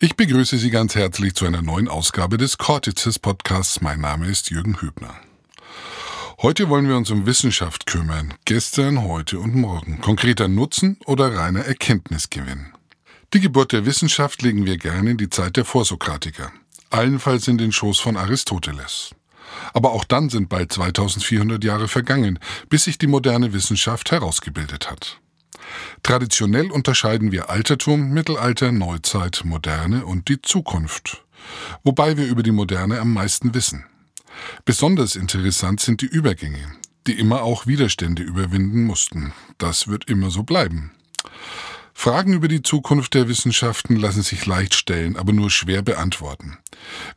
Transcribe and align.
Ich 0.00 0.14
begrüße 0.14 0.58
Sie 0.58 0.70
ganz 0.70 0.94
herzlich 0.94 1.34
zu 1.34 1.44
einer 1.44 1.60
neuen 1.60 1.88
Ausgabe 1.88 2.38
des 2.38 2.56
Cortices 2.56 3.18
Podcasts. 3.18 3.80
Mein 3.80 4.00
Name 4.00 4.28
ist 4.28 4.48
Jürgen 4.48 4.80
Hübner. 4.80 5.12
Heute 6.40 6.68
wollen 6.68 6.86
wir 6.86 6.96
uns 6.96 7.10
um 7.10 7.26
Wissenschaft 7.26 7.84
kümmern. 7.84 8.34
Gestern, 8.44 9.02
heute 9.02 9.40
und 9.40 9.56
morgen. 9.56 10.00
Konkreter 10.00 10.46
Nutzen 10.46 11.00
oder 11.04 11.34
reiner 11.34 11.64
Erkenntnisgewinn. 11.64 12.72
Die 13.34 13.40
Geburt 13.40 13.72
der 13.72 13.86
Wissenschaft 13.86 14.40
legen 14.42 14.66
wir 14.66 14.78
gerne 14.78 15.10
in 15.10 15.16
die 15.16 15.30
Zeit 15.30 15.56
der 15.56 15.64
Vorsokratiker. 15.64 16.52
Allenfalls 16.90 17.48
in 17.48 17.58
den 17.58 17.72
Schoß 17.72 17.98
von 17.98 18.16
Aristoteles. 18.16 19.16
Aber 19.72 19.90
auch 19.90 20.04
dann 20.04 20.28
sind 20.28 20.48
bald 20.48 20.70
2400 20.70 21.64
Jahre 21.64 21.88
vergangen, 21.88 22.38
bis 22.68 22.84
sich 22.84 22.98
die 22.98 23.08
moderne 23.08 23.52
Wissenschaft 23.52 24.12
herausgebildet 24.12 24.92
hat. 24.92 25.20
Traditionell 26.02 26.70
unterscheiden 26.70 27.32
wir 27.32 27.50
Altertum, 27.50 28.10
Mittelalter, 28.10 28.72
Neuzeit, 28.72 29.42
Moderne 29.44 30.06
und 30.06 30.28
die 30.28 30.40
Zukunft. 30.40 31.24
Wobei 31.84 32.16
wir 32.16 32.26
über 32.26 32.42
die 32.42 32.52
Moderne 32.52 33.00
am 33.00 33.12
meisten 33.12 33.54
wissen. 33.54 33.84
Besonders 34.64 35.16
interessant 35.16 35.80
sind 35.80 36.00
die 36.00 36.06
Übergänge, 36.06 36.66
die 37.06 37.18
immer 37.18 37.42
auch 37.42 37.66
Widerstände 37.66 38.22
überwinden 38.22 38.84
mussten. 38.84 39.32
Das 39.58 39.88
wird 39.88 40.08
immer 40.08 40.30
so 40.30 40.42
bleiben. 40.42 40.92
Fragen 42.00 42.32
über 42.32 42.46
die 42.46 42.62
Zukunft 42.62 43.14
der 43.14 43.28
Wissenschaften 43.28 43.96
lassen 43.96 44.22
sich 44.22 44.46
leicht 44.46 44.76
stellen, 44.76 45.16
aber 45.16 45.32
nur 45.32 45.50
schwer 45.50 45.82
beantworten. 45.82 46.56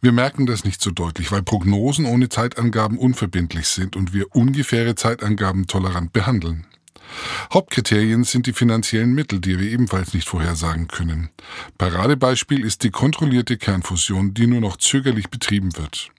Wir 0.02 0.12
merken 0.12 0.48
das 0.48 0.64
nicht 0.64 0.82
so 0.82 0.90
deutlich, 0.90 1.32
weil 1.32 1.44
Prognosen 1.44 2.08
ohne 2.08 2.30
Zeitangaben 2.30 2.98
unverbindlich 2.98 3.68
sind 3.68 3.96
und 3.96 4.12
wir 4.12 4.36
ungefähre 4.36 4.96
Zeitangaben 4.96 5.68
tolerant 5.68 6.14
behandeln. 6.14 6.66
Hauptkriterien 7.54 8.24
sind 8.24 8.48
die 8.48 8.54
finanziellen 8.54 9.14
Mittel, 9.14 9.40
die 9.40 9.60
wir 9.60 9.70
ebenfalls 9.70 10.14
nicht 10.14 10.28
vorhersagen 10.28 10.88
können. 10.88 11.30
Paradebeispiel 11.78 12.64
ist 12.66 12.84
die 12.84 12.92
kontrollierte 12.92 13.58
Kernfusion, 13.58 14.34
die 14.34 14.48
nur 14.48 14.62
noch 14.62 14.78
zögerlich 14.78 15.30
betrieben 15.30 15.76
wird. 15.78 16.12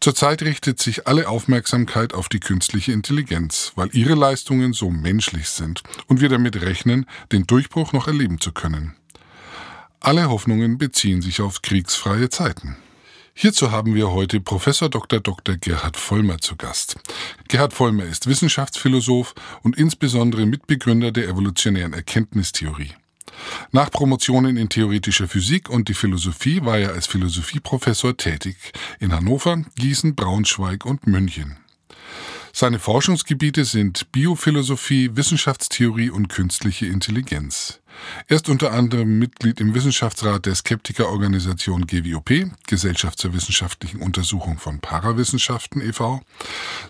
Zurzeit 0.00 0.42
richtet 0.42 0.80
sich 0.80 1.06
alle 1.06 1.28
Aufmerksamkeit 1.28 2.14
auf 2.14 2.28
die 2.28 2.40
künstliche 2.40 2.92
Intelligenz, 2.92 3.72
weil 3.76 3.90
ihre 3.92 4.14
Leistungen 4.14 4.72
so 4.72 4.90
menschlich 4.90 5.48
sind 5.48 5.82
und 6.06 6.20
wir 6.20 6.28
damit 6.28 6.60
rechnen, 6.60 7.06
den 7.30 7.46
Durchbruch 7.46 7.92
noch 7.92 8.08
erleben 8.08 8.40
zu 8.40 8.52
können. 8.52 8.94
Alle 10.00 10.28
Hoffnungen 10.28 10.78
beziehen 10.78 11.22
sich 11.22 11.40
auf 11.40 11.62
kriegsfreie 11.62 12.28
Zeiten. 12.28 12.76
Hierzu 13.34 13.70
haben 13.70 13.94
wir 13.94 14.10
heute 14.10 14.40
Professor 14.40 14.88
Dr. 14.90 15.20
Dr. 15.20 15.56
Gerhard 15.56 15.96
Vollmer 15.96 16.38
zu 16.38 16.54
Gast. 16.54 16.96
Gerhard 17.48 17.72
Vollmer 17.72 18.04
ist 18.04 18.26
Wissenschaftsphilosoph 18.26 19.34
und 19.62 19.76
insbesondere 19.76 20.44
Mitbegründer 20.44 21.12
der 21.12 21.28
evolutionären 21.28 21.94
Erkenntnistheorie. 21.94 22.92
Nach 23.72 23.90
Promotionen 23.90 24.56
in 24.58 24.68
theoretischer 24.68 25.28
Physik 25.28 25.70
und 25.70 25.88
die 25.88 25.94
Philosophie 25.94 26.62
war 26.62 26.78
er 26.78 26.92
als 26.92 27.06
Philosophieprofessor 27.06 28.16
tätig 28.16 28.56
in 29.00 29.12
Hannover, 29.12 29.64
Gießen, 29.76 30.14
Braunschweig 30.14 30.84
und 30.84 31.06
München. 31.06 31.61
Seine 32.54 32.78
Forschungsgebiete 32.78 33.64
sind 33.64 34.12
Biophilosophie, 34.12 35.10
Wissenschaftstheorie 35.14 36.10
und 36.10 36.28
künstliche 36.28 36.84
Intelligenz. 36.84 37.80
Er 38.28 38.36
ist 38.36 38.50
unter 38.50 38.72
anderem 38.72 39.18
Mitglied 39.18 39.58
im 39.58 39.74
Wissenschaftsrat 39.74 40.44
der 40.44 40.54
Skeptikerorganisation 40.54 41.86
GWOP, 41.86 42.50
Gesellschaft 42.66 43.18
zur 43.18 43.32
wissenschaftlichen 43.32 44.02
Untersuchung 44.02 44.58
von 44.58 44.80
Parawissenschaften 44.80 45.80
e.V., 45.80 46.20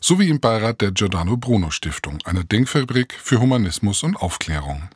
sowie 0.00 0.28
im 0.28 0.40
Beirat 0.40 0.80
der 0.80 0.90
Giordano 0.90 1.36
Bruno 1.36 1.70
Stiftung, 1.70 2.18
einer 2.24 2.42
Denkfabrik 2.42 3.14
für 3.22 3.40
Humanismus 3.40 4.02
und 4.02 4.16
Aufklärung. 4.16 4.88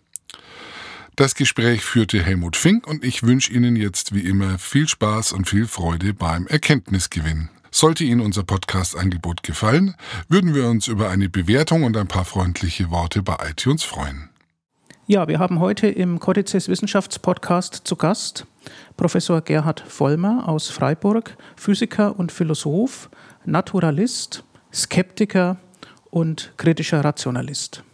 Das 1.15 1.35
Gespräch 1.37 1.83
führte 1.83 2.23
Helmut 2.23 2.57
Fink 2.57 2.87
und 2.89 3.05
ich 3.05 3.23
wünsche 3.23 3.53
Ihnen 3.53 3.77
jetzt 3.77 4.15
wie 4.15 4.21
immer 4.21 4.59
viel 4.59 4.89
Spaß 4.89 5.33
und 5.33 5.49
viel 5.49 5.67
Freude 5.67 6.13
beim 6.13 6.47
Erkenntnisgewinn. 6.49 7.51
Sollte 7.79 8.05
Ihnen 8.05 8.23
unser 8.23 8.43
Podcast-Angebot 8.43 9.43
gefallen, 9.43 9.97
würden 10.31 10.55
wir 10.55 10.67
uns 10.67 10.89
über 10.89 11.11
eine 11.11 11.29
Bewertung 11.29 11.83
und 11.83 11.95
ein 11.99 12.09
paar 12.09 12.25
freundliche 12.25 12.91
Worte 12.91 13.23
bei 13.23 13.37
iTunes 13.51 13.83
freuen. 13.83 14.31
Ja, 15.07 15.29
wir 15.29 15.39
haben 15.39 15.61
heute 15.61 15.87
im 15.87 16.19
Codices 16.19 16.71
Wissenschaftspodcast 16.71 17.83
zu 17.85 17.97
Gast 17.97 18.47
Professor 18.97 19.43
Gerhard 19.43 19.81
Vollmer 19.87 20.49
aus 20.49 20.69
Freiburg, 20.69 21.37
Physiker 21.55 22.19
und 22.19 22.33
Philosoph, 22.33 23.11
Naturalist, 23.45 24.43
Skeptiker 24.73 25.59
und 26.09 26.55
kritischer 26.57 27.05
Rationalist. 27.05 27.85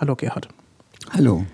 Hallo 0.00 0.16
Gerhard. 0.16 0.48
Hallo. 1.10 1.44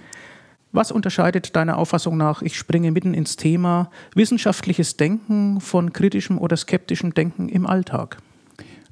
Was 0.76 0.92
unterscheidet 0.92 1.56
deiner 1.56 1.78
Auffassung 1.78 2.18
nach, 2.18 2.42
ich 2.42 2.54
springe 2.58 2.92
mitten 2.92 3.14
ins 3.14 3.36
Thema, 3.36 3.88
wissenschaftliches 4.14 4.98
Denken 4.98 5.58
von 5.62 5.94
kritischem 5.94 6.36
oder 6.36 6.54
skeptischem 6.54 7.14
Denken 7.14 7.48
im 7.48 7.66
Alltag? 7.66 8.18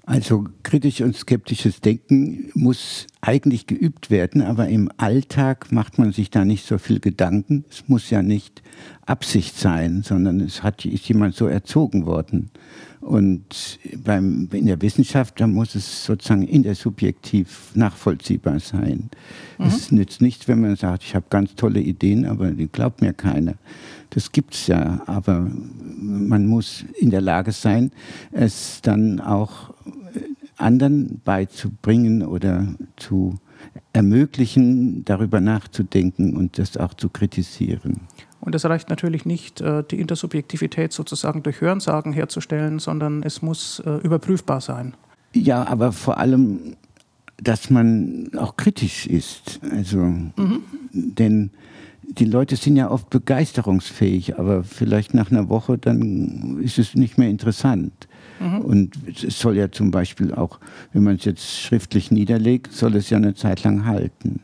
Also 0.06 0.46
kritisch 0.62 1.02
und 1.02 1.14
skeptisches 1.14 1.82
Denken 1.82 2.50
muss 2.54 3.06
eigentlich 3.20 3.66
geübt 3.66 4.10
werden, 4.10 4.40
aber 4.40 4.68
im 4.68 4.90
Alltag 4.96 5.72
macht 5.72 5.98
man 5.98 6.12
sich 6.12 6.30
da 6.30 6.46
nicht 6.46 6.66
so 6.66 6.78
viel 6.78 7.00
Gedanken. 7.00 7.66
Es 7.68 7.86
muss 7.86 8.08
ja 8.08 8.22
nicht 8.22 8.62
Absicht 9.04 9.58
sein, 9.58 10.02
sondern 10.02 10.40
es 10.40 10.62
hat, 10.62 10.86
ist 10.86 11.06
jemand 11.06 11.34
so 11.34 11.46
erzogen 11.46 12.06
worden. 12.06 12.50
Und 13.04 13.78
beim, 14.02 14.48
in 14.50 14.64
der 14.64 14.80
Wissenschaft, 14.80 15.38
da 15.38 15.46
muss 15.46 15.74
es 15.74 16.06
sozusagen 16.06 16.42
intersubjektiv 16.42 17.72
nachvollziehbar 17.74 18.60
sein. 18.60 19.10
Mhm. 19.58 19.66
Es 19.66 19.92
nützt 19.92 20.22
nichts, 20.22 20.48
wenn 20.48 20.62
man 20.62 20.74
sagt, 20.76 21.02
ich 21.02 21.14
habe 21.14 21.26
ganz 21.28 21.54
tolle 21.54 21.80
Ideen, 21.80 22.24
aber 22.24 22.52
die 22.52 22.66
glaubt 22.66 23.02
mir 23.02 23.12
keiner. 23.12 23.56
Das 24.08 24.32
gibt 24.32 24.54
es 24.54 24.68
ja, 24.68 25.02
aber 25.04 25.46
man 26.00 26.46
muss 26.46 26.86
in 26.98 27.10
der 27.10 27.20
Lage 27.20 27.52
sein, 27.52 27.92
es 28.32 28.80
dann 28.80 29.20
auch 29.20 29.74
anderen 30.56 31.20
beizubringen 31.26 32.22
oder 32.22 32.74
zu 32.96 33.34
ermöglichen, 33.92 35.04
darüber 35.04 35.42
nachzudenken 35.42 36.36
und 36.36 36.58
das 36.58 36.78
auch 36.78 36.94
zu 36.94 37.10
kritisieren. 37.10 38.00
Und 38.44 38.54
es 38.54 38.64
reicht 38.66 38.90
natürlich 38.90 39.24
nicht, 39.24 39.62
äh, 39.62 39.82
die 39.90 39.98
Intersubjektivität 40.00 40.92
sozusagen 40.92 41.42
durch 41.42 41.62
Hörensagen 41.62 42.12
herzustellen, 42.12 42.78
sondern 42.78 43.22
es 43.22 43.40
muss 43.40 43.80
äh, 43.80 43.90
überprüfbar 44.02 44.60
sein. 44.60 44.94
Ja, 45.32 45.66
aber 45.66 45.92
vor 45.92 46.18
allem, 46.18 46.76
dass 47.42 47.70
man 47.70 48.30
auch 48.36 48.56
kritisch 48.56 49.06
ist. 49.06 49.60
Also, 49.70 49.98
mhm. 49.98 50.62
denn 50.92 51.50
die 52.02 52.26
Leute 52.26 52.56
sind 52.56 52.76
ja 52.76 52.90
oft 52.90 53.08
begeisterungsfähig, 53.10 54.38
aber 54.38 54.62
vielleicht 54.62 55.14
nach 55.14 55.30
einer 55.30 55.48
Woche 55.48 55.78
dann 55.78 56.60
ist 56.62 56.78
es 56.78 56.94
nicht 56.94 57.16
mehr 57.16 57.30
interessant. 57.30 57.92
Mhm. 58.40 58.58
Und 58.58 58.98
es 59.24 59.38
soll 59.38 59.56
ja 59.56 59.70
zum 59.70 59.90
Beispiel 59.90 60.34
auch, 60.34 60.60
wenn 60.92 61.02
man 61.02 61.16
es 61.16 61.24
jetzt 61.24 61.62
schriftlich 61.62 62.10
niederlegt, 62.10 62.72
soll 62.72 62.94
es 62.96 63.08
ja 63.10 63.16
eine 63.16 63.34
Zeit 63.34 63.64
lang 63.64 63.86
halten. 63.86 64.40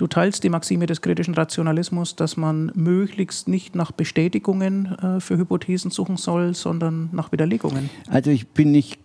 Du 0.00 0.06
teilst 0.06 0.44
die 0.44 0.48
Maxime 0.48 0.86
des 0.86 1.02
kritischen 1.02 1.34
Rationalismus, 1.34 2.16
dass 2.16 2.38
man 2.38 2.72
möglichst 2.74 3.48
nicht 3.48 3.74
nach 3.74 3.92
Bestätigungen 3.92 4.96
äh, 4.96 5.20
für 5.20 5.36
Hypothesen 5.36 5.90
suchen 5.90 6.16
soll, 6.16 6.54
sondern 6.54 7.10
nach 7.12 7.32
Widerlegungen. 7.32 7.90
Also 8.08 8.30
ich 8.30 8.48
bin 8.48 8.70
nicht 8.70 8.98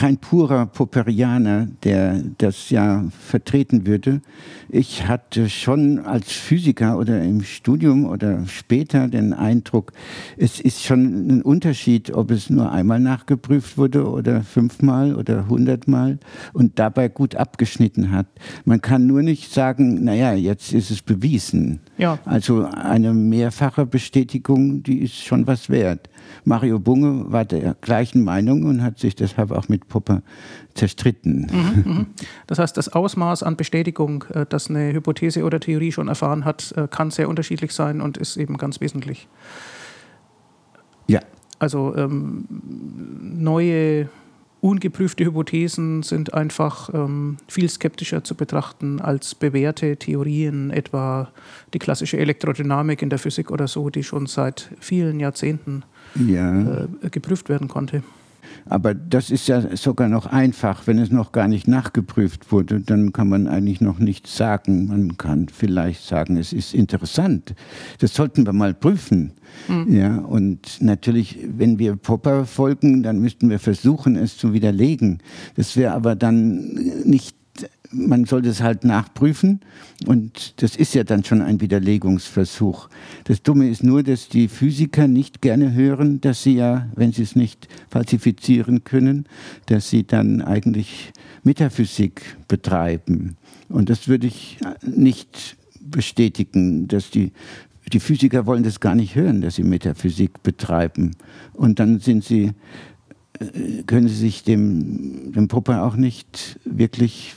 kein 0.00 0.16
purer 0.16 0.64
Popperianer, 0.64 1.66
der 1.84 2.22
das 2.38 2.70
ja 2.70 3.04
vertreten 3.10 3.86
würde. 3.86 4.22
Ich 4.70 5.06
hatte 5.06 5.50
schon 5.50 5.98
als 5.98 6.32
Physiker 6.32 6.96
oder 6.96 7.22
im 7.22 7.42
Studium 7.42 8.06
oder 8.06 8.46
später 8.46 9.08
den 9.08 9.34
Eindruck, 9.34 9.92
es 10.38 10.58
ist 10.58 10.82
schon 10.82 11.28
ein 11.28 11.42
Unterschied, 11.42 12.14
ob 12.14 12.30
es 12.30 12.48
nur 12.48 12.72
einmal 12.72 12.98
nachgeprüft 12.98 13.76
wurde 13.76 14.08
oder 14.08 14.40
fünfmal 14.40 15.14
oder 15.14 15.48
hundertmal 15.48 16.18
und 16.54 16.78
dabei 16.78 17.08
gut 17.08 17.34
abgeschnitten 17.34 18.10
hat. 18.10 18.26
Man 18.64 18.80
kann 18.80 19.06
nur 19.06 19.22
nicht 19.22 19.52
sagen, 19.52 20.02
naja, 20.02 20.32
jetzt 20.32 20.72
ist 20.72 20.90
es 20.90 21.02
bewiesen. 21.02 21.80
Ja. 21.98 22.18
Also 22.24 22.64
eine 22.64 23.12
mehrfache 23.12 23.84
Bestätigung, 23.84 24.82
die 24.82 25.00
ist 25.00 25.16
schon 25.16 25.46
was 25.46 25.68
wert. 25.68 26.08
Mario 26.44 26.78
Bunge 26.78 27.30
war 27.30 27.44
der 27.44 27.76
gleichen 27.80 28.24
Meinung 28.24 28.64
und 28.64 28.82
hat 28.82 28.98
sich 28.98 29.14
deshalb 29.14 29.50
auch 29.50 29.68
mit 29.68 29.89
Popper 29.90 30.22
zerstritten. 30.74 31.50
Mhm, 31.52 31.92
mhm. 31.92 32.06
Das 32.46 32.58
heißt, 32.58 32.74
das 32.76 32.88
Ausmaß 32.88 33.42
an 33.42 33.56
Bestätigung, 33.56 34.24
äh, 34.32 34.46
das 34.48 34.70
eine 34.70 34.94
Hypothese 34.94 35.44
oder 35.44 35.60
Theorie 35.60 35.92
schon 35.92 36.08
erfahren 36.08 36.46
hat, 36.46 36.72
äh, 36.76 36.88
kann 36.88 37.10
sehr 37.10 37.28
unterschiedlich 37.28 37.72
sein 37.72 38.00
und 38.00 38.16
ist 38.16 38.38
eben 38.38 38.56
ganz 38.56 38.80
wesentlich. 38.80 39.28
Ja. 41.06 41.20
Also 41.58 41.94
ähm, 41.94 42.46
neue 43.20 44.08
ungeprüfte 44.60 45.24
Hypothesen 45.24 46.02
sind 46.02 46.34
einfach 46.34 46.92
ähm, 46.92 47.38
viel 47.48 47.68
skeptischer 47.68 48.24
zu 48.24 48.34
betrachten 48.34 49.00
als 49.00 49.34
bewährte 49.34 49.96
Theorien, 49.96 50.70
etwa 50.70 51.30
die 51.72 51.78
klassische 51.78 52.18
Elektrodynamik 52.18 53.02
in 53.02 53.10
der 53.10 53.18
Physik 53.18 53.50
oder 53.50 53.68
so, 53.68 53.90
die 53.90 54.04
schon 54.04 54.26
seit 54.26 54.70
vielen 54.78 55.20
Jahrzehnten 55.20 55.84
ja. 56.14 56.84
äh, 56.84 56.88
geprüft 57.10 57.48
werden 57.48 57.68
konnte. 57.68 58.02
Aber 58.66 58.94
das 58.94 59.30
ist 59.30 59.48
ja 59.48 59.76
sogar 59.76 60.08
noch 60.08 60.26
einfach, 60.26 60.86
wenn 60.86 60.98
es 60.98 61.10
noch 61.10 61.32
gar 61.32 61.48
nicht 61.48 61.66
nachgeprüft 61.68 62.52
wurde, 62.52 62.80
dann 62.80 63.12
kann 63.12 63.28
man 63.28 63.46
eigentlich 63.46 63.80
noch 63.80 63.98
nichts 63.98 64.36
sagen. 64.36 64.86
Man 64.86 65.16
kann 65.16 65.48
vielleicht 65.48 66.04
sagen, 66.04 66.36
es 66.36 66.52
ist 66.52 66.74
interessant. 66.74 67.54
Das 67.98 68.14
sollten 68.14 68.46
wir 68.46 68.52
mal 68.52 68.74
prüfen. 68.74 69.32
Mhm. 69.68 69.92
Ja, 69.92 70.18
und 70.18 70.80
natürlich, 70.80 71.38
wenn 71.56 71.78
wir 71.78 71.96
Popper 71.96 72.46
folgen, 72.46 73.02
dann 73.02 73.20
müssten 73.20 73.50
wir 73.50 73.58
versuchen, 73.58 74.16
es 74.16 74.36
zu 74.36 74.52
widerlegen. 74.52 75.18
Das 75.56 75.76
wäre 75.76 75.92
aber 75.94 76.14
dann 76.14 76.74
nicht 77.04 77.39
man 77.92 78.24
sollte 78.24 78.48
es 78.48 78.62
halt 78.62 78.84
nachprüfen 78.84 79.60
und 80.06 80.62
das 80.62 80.76
ist 80.76 80.94
ja 80.94 81.04
dann 81.04 81.24
schon 81.24 81.42
ein 81.42 81.60
Widerlegungsversuch. 81.60 82.88
Das 83.24 83.42
Dumme 83.42 83.68
ist 83.68 83.82
nur, 83.82 84.02
dass 84.02 84.28
die 84.28 84.48
Physiker 84.48 85.08
nicht 85.08 85.42
gerne 85.42 85.72
hören, 85.72 86.20
dass 86.20 86.42
sie 86.42 86.54
ja, 86.54 86.88
wenn 86.94 87.12
sie 87.12 87.22
es 87.22 87.36
nicht 87.36 87.68
falsifizieren 87.88 88.84
können, 88.84 89.26
dass 89.66 89.90
sie 89.90 90.06
dann 90.06 90.40
eigentlich 90.40 91.12
Metaphysik 91.42 92.36
betreiben. 92.48 93.36
Und 93.68 93.90
das 93.90 94.08
würde 94.08 94.26
ich 94.26 94.58
nicht 94.82 95.56
bestätigen, 95.80 96.86
dass 96.88 97.10
die 97.10 97.32
die 97.92 97.98
Physiker 97.98 98.46
wollen 98.46 98.62
das 98.62 98.78
gar 98.78 98.94
nicht 98.94 99.16
hören, 99.16 99.40
dass 99.40 99.56
sie 99.56 99.64
Metaphysik 99.64 100.42
betreiben. 100.44 101.16
Und 101.54 101.80
dann 101.80 101.98
sind 101.98 102.24
sie 102.24 102.52
können 103.86 104.08
sie 104.08 104.14
sich 104.14 104.44
dem, 104.44 105.32
dem 105.32 105.48
Popper 105.48 105.84
auch 105.84 105.96
nicht 105.96 106.60
wirklich, 106.64 107.34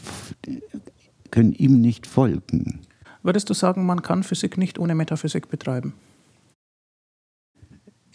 können 1.31 1.53
ihm 1.53 1.81
nicht 1.81 2.07
folgen. 2.07 2.81
Würdest 3.23 3.50
du 3.50 3.53
sagen, 3.53 3.85
man 3.85 4.01
kann 4.01 4.23
Physik 4.23 4.57
nicht 4.57 4.79
ohne 4.79 4.95
Metaphysik 4.95 5.50
betreiben? 5.50 5.94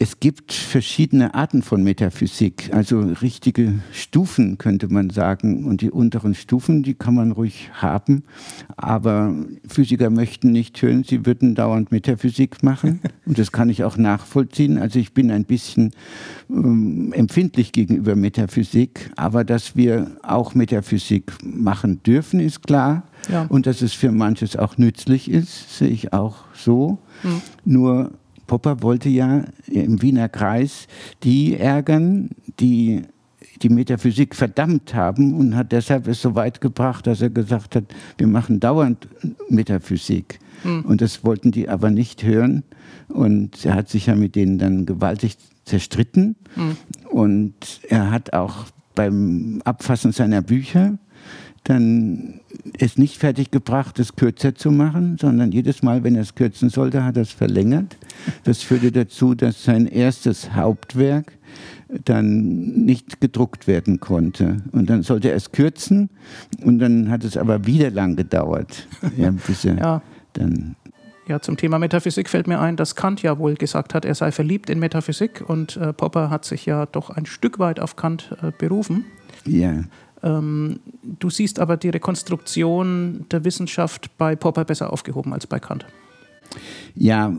Es 0.01 0.21
gibt 0.21 0.53
verschiedene 0.53 1.33
Arten 1.33 1.61
von 1.61 1.83
Metaphysik, 1.83 2.69
also 2.71 3.01
richtige 3.21 3.79
Stufen 3.91 4.57
könnte 4.57 4.87
man 4.87 5.09
sagen. 5.09 5.65
Und 5.65 5.81
die 5.81 5.91
unteren 5.91 6.35
Stufen, 6.35 6.83
die 6.83 6.93
kann 6.93 7.15
man 7.15 7.33
ruhig 7.33 7.69
haben. 7.73 8.23
Aber 8.77 9.35
Physiker 9.67 10.09
möchten 10.09 10.53
nicht 10.53 10.81
hören, 10.81 11.03
sie 11.03 11.25
würden 11.25 11.53
dauernd 11.53 11.91
Metaphysik 11.91 12.63
machen. 12.63 13.01
Und 13.25 13.37
das 13.37 13.51
kann 13.51 13.67
ich 13.67 13.83
auch 13.83 13.97
nachvollziehen. 13.97 14.77
Also 14.77 14.99
ich 14.99 15.13
bin 15.13 15.31
ein 15.31 15.43
bisschen 15.43 15.91
ähm, 16.49 17.11
empfindlich 17.11 17.73
gegenüber 17.73 18.15
Metaphysik. 18.15 19.11
Aber 19.17 19.43
dass 19.43 19.75
wir 19.75 20.11
auch 20.23 20.55
Metaphysik 20.55 21.33
machen 21.43 22.01
dürfen, 22.03 22.39
ist 22.39 22.65
klar. 22.65 23.03
Ja. 23.29 23.47
Und 23.49 23.65
dass 23.65 23.81
es 23.81 23.91
für 23.91 24.13
manches 24.13 24.55
auch 24.55 24.77
nützlich 24.77 25.29
ist, 25.29 25.77
sehe 25.77 25.89
ich 25.89 26.13
auch 26.13 26.45
so. 26.53 26.99
Mhm. 27.21 27.41
Nur 27.65 28.11
Popper 28.49 28.81
wollte 28.81 29.09
ja 29.09 29.43
im 29.67 30.01
Wiener 30.01 30.27
Kreis 30.27 30.87
die 31.23 31.55
ärgern, 31.55 32.31
die 32.59 33.03
die 33.61 33.69
Metaphysik 33.69 34.35
verdammt 34.35 34.95
haben 34.95 35.33
und 35.35 35.55
hat 35.55 35.71
deshalb 35.71 36.07
es 36.07 36.21
so 36.21 36.33
weit 36.33 36.59
gebracht, 36.59 37.05
dass 37.05 37.21
er 37.21 37.29
gesagt 37.29 37.75
hat, 37.75 37.83
wir 38.17 38.25
machen 38.27 38.59
dauernd 38.59 39.07
Metaphysik. 39.49 40.39
Mhm. 40.63 40.81
Und 40.81 41.01
das 41.01 41.23
wollten 41.23 41.51
die 41.51 41.69
aber 41.69 41.91
nicht 41.91 42.23
hören. 42.23 42.63
Und 43.07 43.65
er 43.65 43.75
hat 43.75 43.89
sich 43.89 44.07
ja 44.07 44.15
mit 44.15 44.35
denen 44.35 44.57
dann 44.57 44.85
gewaltig 44.85 45.37
zerstritten. 45.65 46.35
Mhm. 46.55 46.77
Und 47.09 47.81
er 47.87 48.09
hat 48.09 48.33
auch 48.33 48.65
beim 48.95 49.61
Abfassen 49.63 50.11
seiner 50.11 50.41
Bücher 50.41 50.97
dann 51.63 52.39
es 52.77 52.97
nicht 52.97 53.17
fertiggebracht, 53.17 53.99
es 53.99 54.15
kürzer 54.15 54.55
zu 54.55 54.71
machen, 54.71 55.17
sondern 55.19 55.51
jedes 55.51 55.83
Mal, 55.83 56.03
wenn 56.03 56.15
er 56.15 56.21
es 56.21 56.35
kürzen 56.35 56.69
sollte, 56.69 57.03
hat 57.03 57.17
er 57.17 57.23
es 57.23 57.31
verlängert. 57.31 57.97
Das 58.43 58.61
führte 58.61 58.91
dazu, 58.91 59.35
dass 59.35 59.63
sein 59.63 59.85
erstes 59.85 60.53
Hauptwerk 60.53 61.37
dann 62.05 62.85
nicht 62.85 63.19
gedruckt 63.19 63.67
werden 63.67 63.99
konnte. 63.99 64.57
Und 64.71 64.89
dann 64.89 65.03
sollte 65.03 65.29
er 65.29 65.35
es 65.35 65.51
kürzen 65.51 66.09
und 66.63 66.79
dann 66.79 67.09
hat 67.09 67.23
es 67.23 67.35
aber 67.37 67.65
wieder 67.65 67.89
lang 67.89 68.15
gedauert, 68.15 68.87
ja, 69.17 69.31
bis 69.31 69.65
er 69.65 69.77
ja. 69.79 70.01
dann 70.33 70.75
ja, 71.27 71.39
zum 71.39 71.57
Thema 71.57 71.77
Metaphysik 71.77 72.27
fällt 72.27 72.47
mir 72.47 72.59
ein, 72.59 72.75
dass 72.75 72.95
Kant 72.95 73.21
ja 73.21 73.37
wohl 73.37 73.53
gesagt 73.53 73.93
hat, 73.93 74.03
er 74.03 74.15
sei 74.15 74.31
verliebt 74.31 74.67
in 74.67 74.79
Metaphysik 74.79 75.43
und 75.47 75.77
äh, 75.77 75.93
Popper 75.93 76.31
hat 76.31 76.43
sich 76.43 76.65
ja 76.65 76.87
doch 76.87 77.11
ein 77.11 77.27
Stück 77.27 77.59
weit 77.59 77.79
auf 77.79 77.95
Kant 77.95 78.35
äh, 78.41 78.51
berufen. 78.57 79.05
Ja. 79.45 79.83
Ähm, 80.23 80.79
du 81.03 81.29
siehst 81.29 81.59
aber 81.59 81.77
die 81.77 81.89
Rekonstruktion 81.89 83.25
der 83.31 83.43
Wissenschaft 83.45 84.17
bei 84.17 84.35
Popper 84.35 84.65
besser 84.65 84.91
aufgehoben 84.91 85.33
als 85.33 85.47
bei 85.47 85.59
Kant. 85.59 85.85
Ja, 86.95 87.33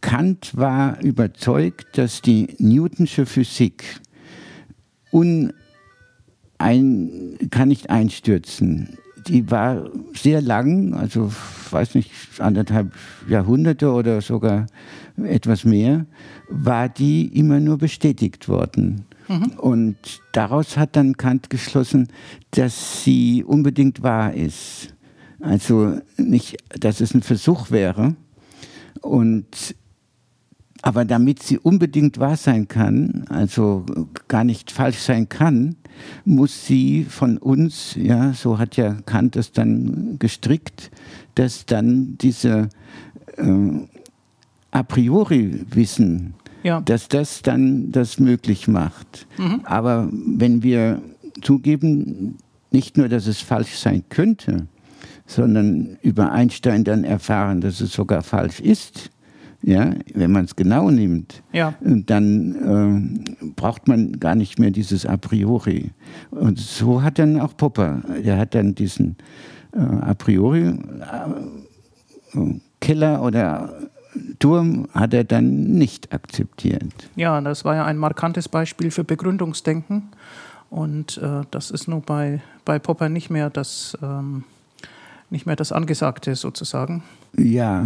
Kant 0.00 0.56
war 0.56 1.00
überzeugt, 1.02 1.98
dass 1.98 2.22
die 2.22 2.54
Newtonsche 2.58 3.26
Physik 3.26 4.00
un 5.12 5.52
ein, 6.58 7.38
kann 7.50 7.68
nicht 7.68 7.90
einstürzen. 7.90 8.98
Die 9.26 9.50
war 9.50 9.88
sehr 10.14 10.42
lang, 10.42 10.94
also 10.94 11.32
weiß 11.70 11.94
nicht, 11.94 12.10
anderthalb 12.38 12.94
Jahrhunderte 13.28 13.90
oder 13.92 14.20
sogar 14.20 14.66
etwas 15.22 15.64
mehr, 15.64 16.06
war 16.48 16.88
die 16.88 17.26
immer 17.38 17.60
nur 17.60 17.78
bestätigt 17.78 18.48
worden. 18.48 19.06
Und 19.58 19.96
daraus 20.32 20.76
hat 20.76 20.96
dann 20.96 21.16
Kant 21.16 21.50
geschlossen, 21.50 22.08
dass 22.50 23.04
sie 23.04 23.44
unbedingt 23.44 24.02
wahr 24.02 24.34
ist. 24.34 24.94
Also 25.38 26.00
nicht, 26.16 26.56
dass 26.78 27.00
es 27.00 27.14
ein 27.14 27.22
Versuch 27.22 27.70
wäre. 27.70 28.16
Und 29.00 29.76
aber 30.82 31.04
damit 31.04 31.42
sie 31.42 31.58
unbedingt 31.58 32.18
wahr 32.18 32.36
sein 32.36 32.66
kann, 32.66 33.26
also 33.28 33.84
gar 34.28 34.44
nicht 34.44 34.70
falsch 34.70 34.98
sein 34.98 35.28
kann, 35.28 35.76
muss 36.24 36.66
sie 36.66 37.04
von 37.04 37.36
uns, 37.36 37.94
ja, 37.96 38.32
so 38.32 38.58
hat 38.58 38.76
ja 38.76 38.94
Kant 39.04 39.36
es 39.36 39.52
dann 39.52 40.18
gestrickt, 40.18 40.90
dass 41.34 41.66
dann 41.66 42.16
diese 42.18 42.70
äh, 43.36 43.86
a 44.70 44.82
priori 44.82 45.66
Wissen 45.70 46.34
ja. 46.62 46.80
dass 46.80 47.08
das 47.08 47.42
dann 47.42 47.92
das 47.92 48.18
möglich 48.18 48.68
macht. 48.68 49.26
Mhm. 49.38 49.60
Aber 49.64 50.08
wenn 50.12 50.62
wir 50.62 51.00
zugeben, 51.42 52.38
nicht 52.70 52.96
nur, 52.96 53.08
dass 53.08 53.26
es 53.26 53.40
falsch 53.40 53.76
sein 53.76 54.04
könnte, 54.08 54.66
sondern 55.26 55.96
über 56.02 56.32
Einstein 56.32 56.84
dann 56.84 57.04
erfahren, 57.04 57.60
dass 57.60 57.80
es 57.80 57.92
sogar 57.92 58.22
falsch 58.22 58.60
ist, 58.60 59.10
ja, 59.62 59.92
wenn 60.14 60.32
man 60.32 60.46
es 60.46 60.56
genau 60.56 60.90
nimmt, 60.90 61.42
ja. 61.52 61.74
dann 61.82 63.34
äh, 63.44 63.48
braucht 63.56 63.88
man 63.88 64.18
gar 64.18 64.34
nicht 64.34 64.58
mehr 64.58 64.70
dieses 64.70 65.04
A 65.04 65.18
priori. 65.18 65.90
Und 66.30 66.58
so 66.58 67.02
hat 67.02 67.18
dann 67.18 67.38
auch 67.38 67.56
Popper, 67.56 68.02
der 68.24 68.38
hat 68.38 68.54
dann 68.54 68.74
diesen 68.74 69.16
äh, 69.72 69.78
A 69.78 70.14
priori 70.14 70.62
äh, 70.62 72.54
Keller 72.80 73.22
oder 73.22 73.89
Turm 74.38 74.88
hat 74.92 75.14
er 75.14 75.24
dann 75.24 75.64
nicht 75.64 76.12
akzeptiert. 76.12 76.92
Ja, 77.16 77.40
das 77.40 77.64
war 77.64 77.76
ja 77.76 77.84
ein 77.84 77.98
markantes 77.98 78.48
Beispiel 78.48 78.90
für 78.90 79.04
Begründungsdenken. 79.04 80.10
Und 80.70 81.18
äh, 81.18 81.42
das 81.50 81.70
ist 81.70 81.88
nur 81.88 82.00
bei, 82.00 82.40
bei 82.64 82.78
Popper 82.78 83.08
nicht 83.08 83.30
mehr, 83.30 83.50
das, 83.50 83.96
ähm, 84.02 84.44
nicht 85.28 85.46
mehr 85.46 85.56
das 85.56 85.72
Angesagte 85.72 86.36
sozusagen. 86.36 87.02
Ja, 87.36 87.84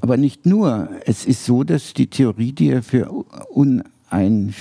aber 0.00 0.16
nicht 0.16 0.44
nur. 0.44 0.88
Es 1.06 1.24
ist 1.24 1.44
so, 1.44 1.64
dass 1.64 1.94
die 1.94 2.08
Theorie, 2.08 2.52
die 2.52 2.70
er 2.70 2.82
für 2.82 3.10
unein, 3.48 4.54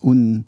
un, 0.00 0.44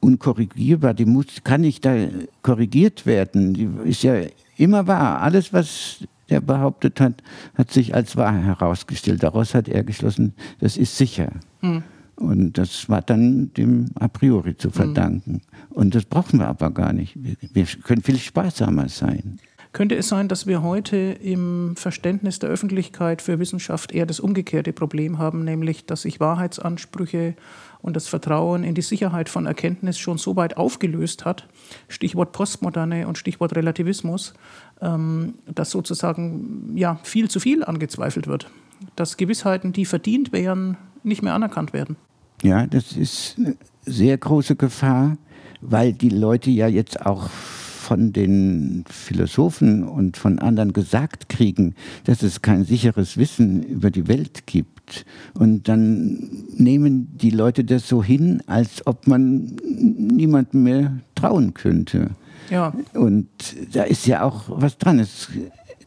unkorrigierbar, 0.00 0.94
die 0.94 1.04
muss, 1.04 1.26
kann 1.42 1.62
nicht 1.62 1.84
da 1.84 1.94
korrigiert 2.42 3.04
werden. 3.04 3.54
Die 3.54 3.68
ist 3.84 4.04
ja 4.04 4.14
immer 4.56 4.86
wahr. 4.86 5.20
Alles, 5.20 5.52
was 5.52 5.98
der 6.30 6.40
behauptet 6.40 7.00
hat, 7.00 7.22
hat 7.54 7.70
sich 7.70 7.94
als 7.94 8.16
wahr 8.16 8.36
herausgestellt. 8.36 9.22
Daraus 9.22 9.54
hat 9.54 9.68
er 9.68 9.84
geschlossen, 9.84 10.34
das 10.60 10.76
ist 10.76 10.96
sicher. 10.96 11.30
Mhm. 11.60 11.82
Und 12.16 12.56
das 12.56 12.88
war 12.88 13.02
dann 13.02 13.52
dem 13.54 13.90
a 13.94 14.08
priori 14.08 14.56
zu 14.56 14.68
hm. 14.68 14.72
verdanken. 14.74 15.32
Mhm. 15.32 15.76
Und 15.76 15.94
das 15.94 16.06
brauchen 16.06 16.38
wir 16.38 16.48
aber 16.48 16.70
gar 16.70 16.94
nicht. 16.94 17.14
Wir 17.14 17.66
können 17.84 18.02
viel 18.02 18.18
sparsamer 18.18 18.88
sein. 18.88 19.38
Könnte 19.76 19.96
es 19.96 20.08
sein, 20.08 20.28
dass 20.28 20.46
wir 20.46 20.62
heute 20.62 20.96
im 20.96 21.76
Verständnis 21.76 22.38
der 22.38 22.48
Öffentlichkeit 22.48 23.20
für 23.20 23.38
Wissenschaft 23.38 23.92
eher 23.92 24.06
das 24.06 24.20
umgekehrte 24.20 24.72
Problem 24.72 25.18
haben, 25.18 25.44
nämlich 25.44 25.84
dass 25.84 26.02
sich 26.02 26.18
Wahrheitsansprüche 26.18 27.34
und 27.82 27.94
das 27.94 28.08
Vertrauen 28.08 28.64
in 28.64 28.74
die 28.74 28.80
Sicherheit 28.80 29.28
von 29.28 29.44
Erkenntnis 29.44 29.98
schon 29.98 30.16
so 30.16 30.34
weit 30.34 30.56
aufgelöst 30.56 31.26
hat, 31.26 31.46
Stichwort 31.88 32.32
Postmoderne 32.32 33.06
und 33.06 33.18
Stichwort 33.18 33.54
Relativismus, 33.54 34.32
dass 34.78 35.70
sozusagen 35.70 36.72
ja, 36.76 37.00
viel 37.02 37.30
zu 37.30 37.40
viel 37.40 37.64
angezweifelt 37.64 38.26
wird, 38.26 38.50
dass 38.94 39.16
Gewissheiten, 39.16 39.72
die 39.72 39.86
verdient 39.86 40.32
wären, 40.32 40.76
nicht 41.02 41.22
mehr 41.22 41.34
anerkannt 41.34 41.72
werden. 41.72 41.96
Ja, 42.42 42.66
das 42.66 42.92
ist 42.92 43.36
eine 43.38 43.56
sehr 43.86 44.18
große 44.18 44.56
Gefahr, 44.56 45.16
weil 45.60 45.92
die 45.92 46.10
Leute 46.10 46.50
ja 46.50 46.68
jetzt 46.68 47.06
auch 47.06 47.30
von 47.30 48.12
den 48.12 48.84
Philosophen 48.90 49.84
und 49.84 50.16
von 50.16 50.40
anderen 50.40 50.72
gesagt 50.72 51.28
kriegen, 51.28 51.76
dass 52.04 52.22
es 52.22 52.42
kein 52.42 52.64
sicheres 52.64 53.16
Wissen 53.16 53.62
über 53.62 53.92
die 53.92 54.08
Welt 54.08 54.46
gibt. 54.46 55.06
Und 55.34 55.68
dann 55.68 56.28
nehmen 56.56 57.16
die 57.16 57.30
Leute 57.30 57.64
das 57.64 57.88
so 57.88 58.02
hin, 58.02 58.42
als 58.46 58.84
ob 58.86 59.06
man 59.06 59.56
niemandem 59.64 60.64
mehr 60.64 60.96
trauen 61.14 61.54
könnte. 61.54 62.10
Ja. 62.50 62.72
Und 62.94 63.28
da 63.72 63.82
ist 63.82 64.06
ja 64.06 64.22
auch 64.22 64.44
was 64.48 64.78
dran. 64.78 64.98
Es, 64.98 65.28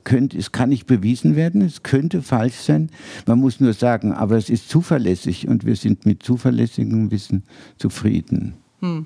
könnte, 0.03 0.37
es 0.37 0.51
kann 0.51 0.69
nicht 0.69 0.87
bewiesen 0.87 1.35
werden, 1.35 1.61
es 1.61 1.83
könnte 1.83 2.21
falsch 2.21 2.55
sein. 2.55 2.89
Man 3.25 3.39
muss 3.39 3.59
nur 3.59 3.73
sagen, 3.73 4.13
aber 4.13 4.37
es 4.37 4.49
ist 4.49 4.69
zuverlässig 4.69 5.47
und 5.47 5.65
wir 5.65 5.75
sind 5.75 6.05
mit 6.05 6.23
zuverlässigem 6.23 7.11
Wissen 7.11 7.43
zufrieden. 7.77 8.55
Hm. 8.79 9.05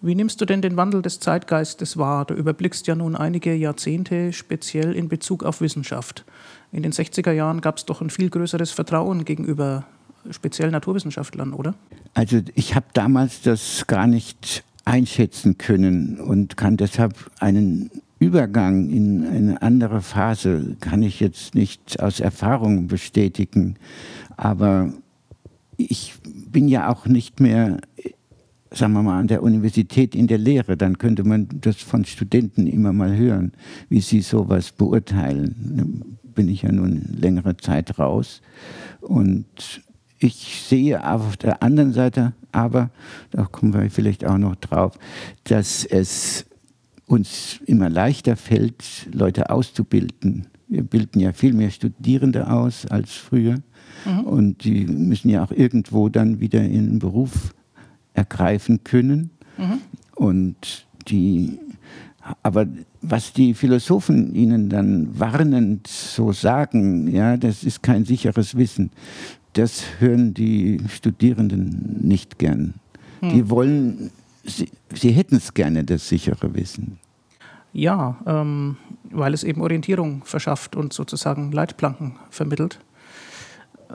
Wie 0.00 0.14
nimmst 0.14 0.40
du 0.40 0.44
denn 0.44 0.62
den 0.62 0.76
Wandel 0.76 1.02
des 1.02 1.18
Zeitgeistes 1.18 1.96
wahr? 1.96 2.24
Du 2.24 2.34
überblickst 2.34 2.86
ja 2.86 2.94
nun 2.94 3.16
einige 3.16 3.54
Jahrzehnte 3.54 4.32
speziell 4.32 4.92
in 4.92 5.08
Bezug 5.08 5.42
auf 5.42 5.60
Wissenschaft. 5.60 6.24
In 6.70 6.82
den 6.82 6.92
60er 6.92 7.32
Jahren 7.32 7.60
gab 7.60 7.78
es 7.78 7.84
doch 7.84 8.00
ein 8.00 8.10
viel 8.10 8.30
größeres 8.30 8.70
Vertrauen 8.70 9.24
gegenüber 9.24 9.86
speziell 10.30 10.70
Naturwissenschaftlern, 10.70 11.52
oder? 11.52 11.74
Also 12.14 12.40
ich 12.54 12.74
habe 12.74 12.86
damals 12.92 13.40
das 13.42 13.86
gar 13.86 14.06
nicht 14.06 14.62
einschätzen 14.88 15.58
können 15.58 16.18
und 16.18 16.56
kann 16.56 16.78
deshalb 16.78 17.30
einen 17.40 17.90
Übergang 18.18 18.88
in 18.88 19.24
eine 19.26 19.62
andere 19.62 20.00
Phase 20.00 20.76
kann 20.80 21.02
ich 21.02 21.20
jetzt 21.20 21.54
nicht 21.54 22.00
aus 22.00 22.20
Erfahrung 22.20 22.88
bestätigen, 22.88 23.76
aber 24.36 24.92
ich 25.76 26.14
bin 26.24 26.68
ja 26.68 26.90
auch 26.90 27.06
nicht 27.06 27.38
mehr 27.38 27.78
sagen 28.70 28.92
wir 28.92 29.02
mal, 29.02 29.18
an 29.18 29.28
der 29.28 29.42
Universität 29.42 30.14
in 30.14 30.26
der 30.26 30.36
Lehre, 30.36 30.76
dann 30.76 30.98
könnte 30.98 31.24
man 31.24 31.48
das 31.60 31.76
von 31.76 32.04
Studenten 32.04 32.66
immer 32.66 32.92
mal 32.92 33.16
hören, 33.16 33.52
wie 33.88 34.00
sie 34.00 34.20
sowas 34.20 34.72
beurteilen. 34.72 36.18
Bin 36.22 36.50
ich 36.50 36.62
ja 36.62 36.72
nun 36.72 37.02
längere 37.18 37.56
Zeit 37.56 37.98
raus. 37.98 38.42
Und 39.00 39.80
ich 40.18 40.64
sehe 40.66 41.06
auf 41.06 41.36
der 41.36 41.62
anderen 41.62 41.92
Seite 41.92 42.32
aber, 42.52 42.90
da 43.30 43.44
kommen 43.44 43.74
wir 43.74 43.90
vielleicht 43.90 44.24
auch 44.24 44.38
noch 44.38 44.56
drauf, 44.56 44.98
dass 45.44 45.84
es 45.84 46.46
uns 47.06 47.60
immer 47.66 47.88
leichter 47.88 48.36
fällt, 48.36 49.08
Leute 49.12 49.50
auszubilden. 49.50 50.46
Wir 50.68 50.82
bilden 50.82 51.20
ja 51.20 51.32
viel 51.32 51.54
mehr 51.54 51.70
Studierende 51.70 52.50
aus 52.50 52.86
als 52.86 53.12
früher. 53.12 53.62
Mhm. 54.04 54.20
Und 54.20 54.64
die 54.64 54.86
müssen 54.86 55.30
ja 55.30 55.42
auch 55.42 55.50
irgendwo 55.50 56.08
dann 56.08 56.40
wieder 56.40 56.62
in 56.62 56.86
den 56.86 56.98
Beruf 56.98 57.54
ergreifen 58.12 58.84
können. 58.84 59.30
Mhm. 59.56 59.78
Und 60.14 60.86
die, 61.08 61.58
aber 62.42 62.66
was 63.00 63.32
die 63.32 63.54
Philosophen 63.54 64.34
ihnen 64.34 64.68
dann 64.68 65.18
warnend 65.18 65.86
so 65.86 66.32
sagen, 66.32 67.08
ja, 67.08 67.36
das 67.36 67.64
ist 67.64 67.82
kein 67.82 68.04
sicheres 68.04 68.56
Wissen. 68.56 68.90
Das 69.52 69.82
hören 69.98 70.34
die 70.34 70.80
Studierenden 70.88 71.98
nicht 72.00 72.38
gern. 72.38 72.74
Mhm. 73.20 73.28
Die 73.30 73.50
wollen, 73.50 74.10
sie, 74.44 74.68
sie 74.94 75.10
hätten 75.10 75.36
es 75.36 75.54
gerne, 75.54 75.84
das 75.84 76.08
sichere 76.08 76.54
Wissen. 76.54 76.98
Ja, 77.72 78.16
ähm, 78.26 78.76
weil 79.10 79.34
es 79.34 79.44
eben 79.44 79.60
Orientierung 79.60 80.22
verschafft 80.24 80.76
und 80.76 80.92
sozusagen 80.92 81.52
Leitplanken 81.52 82.16
vermittelt. 82.30 82.80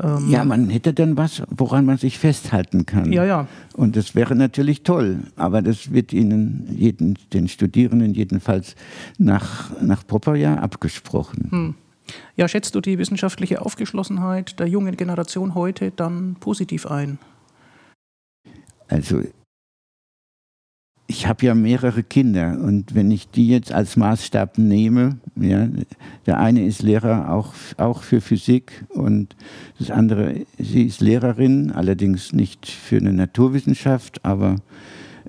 Ähm 0.01 0.29
ja, 0.29 0.43
man 0.43 0.69
hätte 0.69 0.93
dann 0.93 1.17
was, 1.17 1.43
woran 1.49 1.85
man 1.85 1.97
sich 1.97 2.17
festhalten 2.17 2.85
kann. 2.85 3.11
Ja, 3.11 3.25
ja. 3.25 3.47
Und 3.75 3.95
das 3.95 4.15
wäre 4.15 4.35
natürlich 4.35 4.83
toll, 4.83 5.19
aber 5.35 5.61
das 5.61 5.91
wird 5.91 6.13
Ihnen, 6.13 6.67
jeden, 6.75 7.17
den 7.31 7.47
Studierenden 7.47 8.13
jedenfalls 8.13 8.75
nach, 9.17 9.71
nach 9.81 10.05
Popperjahr 10.05 10.61
abgesprochen. 10.61 11.47
Hm. 11.51 11.75
Ja, 12.35 12.47
schätzt 12.47 12.75
du 12.75 12.81
die 12.81 12.97
wissenschaftliche 12.97 13.61
Aufgeschlossenheit 13.61 14.59
der 14.59 14.67
jungen 14.67 14.97
Generation 14.97 15.55
heute 15.55 15.91
dann 15.91 16.35
positiv 16.39 16.85
ein? 16.85 17.19
Also 18.87 19.23
ich 21.07 21.27
habe 21.27 21.45
ja 21.45 21.53
mehrere 21.53 22.03
Kinder 22.03 22.57
und 22.59 22.95
wenn 22.95 23.11
ich 23.11 23.29
die 23.29 23.47
jetzt 23.47 23.71
als 23.71 23.97
Maßstab 23.97 24.57
nehme, 24.57 25.19
ja, 25.35 25.67
der 26.25 26.39
eine 26.39 26.65
ist 26.65 26.81
Lehrer 26.81 27.31
auch, 27.31 27.53
auch 27.77 28.03
für 28.03 28.21
Physik 28.21 28.85
und 28.89 29.35
das 29.79 29.91
andere, 29.91 30.45
sie 30.57 30.83
ist 30.83 31.01
Lehrerin, 31.01 31.71
allerdings 31.71 32.33
nicht 32.33 32.67
für 32.67 32.97
eine 32.97 33.13
Naturwissenschaft, 33.13 34.23
aber 34.23 34.55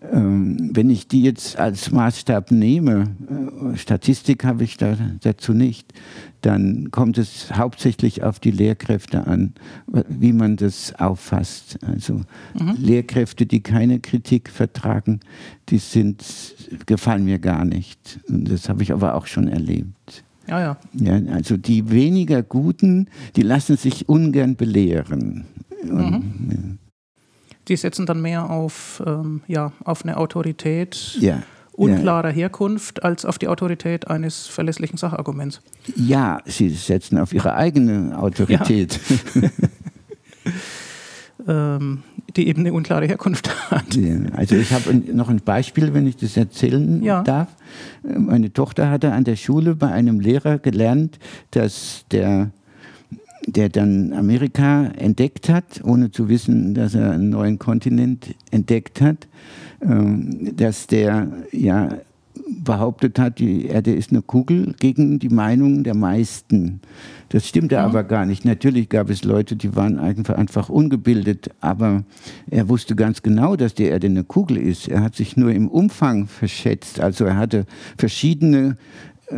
wenn 0.00 0.90
ich 0.90 1.08
die 1.08 1.22
jetzt 1.22 1.58
als 1.58 1.90
Maßstab 1.90 2.50
nehme, 2.50 3.14
äh, 3.72 3.76
Statistik 3.76 4.44
habe 4.44 4.64
ich 4.64 4.76
da, 4.76 4.96
dazu 5.22 5.52
nicht, 5.52 5.92
dann 6.40 6.90
kommt 6.90 7.16
es 7.16 7.56
hauptsächlich 7.56 8.22
auf 8.22 8.38
die 8.38 8.50
Lehrkräfte 8.50 9.26
an, 9.26 9.54
wie 9.86 10.32
man 10.32 10.56
das 10.56 10.94
auffasst. 10.96 11.78
Also 11.86 12.20
mhm. 12.58 12.76
Lehrkräfte, 12.78 13.46
die 13.46 13.62
keine 13.62 14.00
Kritik 14.00 14.50
vertragen, 14.50 15.20
die 15.70 15.78
sind, 15.78 16.22
gefallen 16.86 17.24
mir 17.24 17.38
gar 17.38 17.64
nicht. 17.64 18.20
Und 18.28 18.50
das 18.50 18.68
habe 18.68 18.82
ich 18.82 18.92
aber 18.92 19.14
auch 19.14 19.26
schon 19.26 19.48
erlebt. 19.48 20.24
Ja, 20.46 20.60
ja. 20.60 20.76
ja 20.92 21.20
also 21.32 21.56
die 21.56 21.90
weniger 21.90 22.42
Guten, 22.42 23.08
die 23.36 23.42
lassen 23.42 23.76
sich 23.76 24.08
ungern 24.08 24.56
belehren. 24.56 25.46
Und, 25.82 26.10
mhm. 26.10 26.50
ja. 26.50 26.83
Die 27.68 27.76
setzen 27.76 28.06
dann 28.06 28.20
mehr 28.20 28.50
auf, 28.50 29.02
ähm, 29.06 29.42
ja, 29.46 29.72
auf 29.84 30.02
eine 30.04 30.16
Autorität. 30.16 31.16
Ja 31.20 31.42
unklarer 31.76 32.28
ja. 32.28 32.34
Herkunft 32.34 33.02
als 33.02 33.24
auf 33.24 33.38
die 33.38 33.48
Autorität 33.48 34.08
eines 34.08 34.46
verlässlichen 34.46 34.96
Sacharguments. 34.96 35.60
Ja, 35.96 36.40
sie 36.44 36.68
setzen 36.70 37.18
auf 37.18 37.32
ihre 37.32 37.54
eigene 37.54 38.16
Autorität. 38.18 39.00
Ja. 39.34 39.50
ähm, 41.76 42.02
die 42.36 42.48
eben 42.48 42.60
eine 42.60 42.72
unklare 42.72 43.06
Herkunft 43.06 43.70
hat. 43.70 43.98
Also 44.32 44.56
ich 44.56 44.72
habe 44.72 44.94
noch 44.94 45.28
ein 45.28 45.40
Beispiel, 45.40 45.94
wenn 45.94 46.06
ich 46.06 46.16
das 46.16 46.36
erzählen 46.36 47.02
ja. 47.02 47.22
darf. 47.22 47.48
Meine 48.02 48.52
Tochter 48.52 48.90
hatte 48.90 49.12
an 49.12 49.24
der 49.24 49.36
Schule 49.36 49.74
bei 49.76 49.88
einem 49.88 50.20
Lehrer 50.20 50.58
gelernt, 50.58 51.18
dass 51.52 52.04
der 52.10 52.50
der 53.46 53.68
dann 53.68 54.12
Amerika 54.12 54.86
entdeckt 54.96 55.48
hat, 55.48 55.82
ohne 55.84 56.10
zu 56.10 56.28
wissen, 56.28 56.74
dass 56.74 56.94
er 56.94 57.12
einen 57.12 57.30
neuen 57.30 57.58
Kontinent 57.58 58.34
entdeckt 58.50 59.00
hat. 59.00 59.28
Ähm, 59.80 60.56
dass 60.56 60.86
der 60.86 61.28
ja 61.52 61.98
behauptet 62.48 63.18
hat, 63.18 63.38
die 63.38 63.66
Erde 63.66 63.94
ist 63.94 64.10
eine 64.10 64.22
Kugel 64.22 64.74
gegen 64.78 65.18
die 65.18 65.28
Meinung 65.28 65.84
der 65.84 65.94
meisten. 65.94 66.80
Das 67.28 67.48
stimmte 67.48 67.76
mhm. 67.76 67.82
aber 67.82 68.04
gar 68.04 68.26
nicht. 68.26 68.44
Natürlich 68.44 68.88
gab 68.88 69.10
es 69.10 69.24
Leute, 69.24 69.56
die 69.56 69.74
waren 69.76 69.98
einfach, 69.98 70.36
einfach 70.36 70.68
ungebildet, 70.68 71.50
aber 71.60 72.04
er 72.50 72.68
wusste 72.68 72.96
ganz 72.96 73.22
genau, 73.22 73.56
dass 73.56 73.74
die 73.74 73.84
Erde 73.84 74.06
eine 74.06 74.24
Kugel 74.24 74.56
ist. 74.56 74.88
Er 74.88 75.02
hat 75.02 75.14
sich 75.14 75.36
nur 75.36 75.52
im 75.52 75.68
Umfang 75.68 76.26
verschätzt. 76.26 77.00
Also 77.00 77.24
er 77.24 77.36
hatte 77.36 77.66
verschiedene 77.96 78.76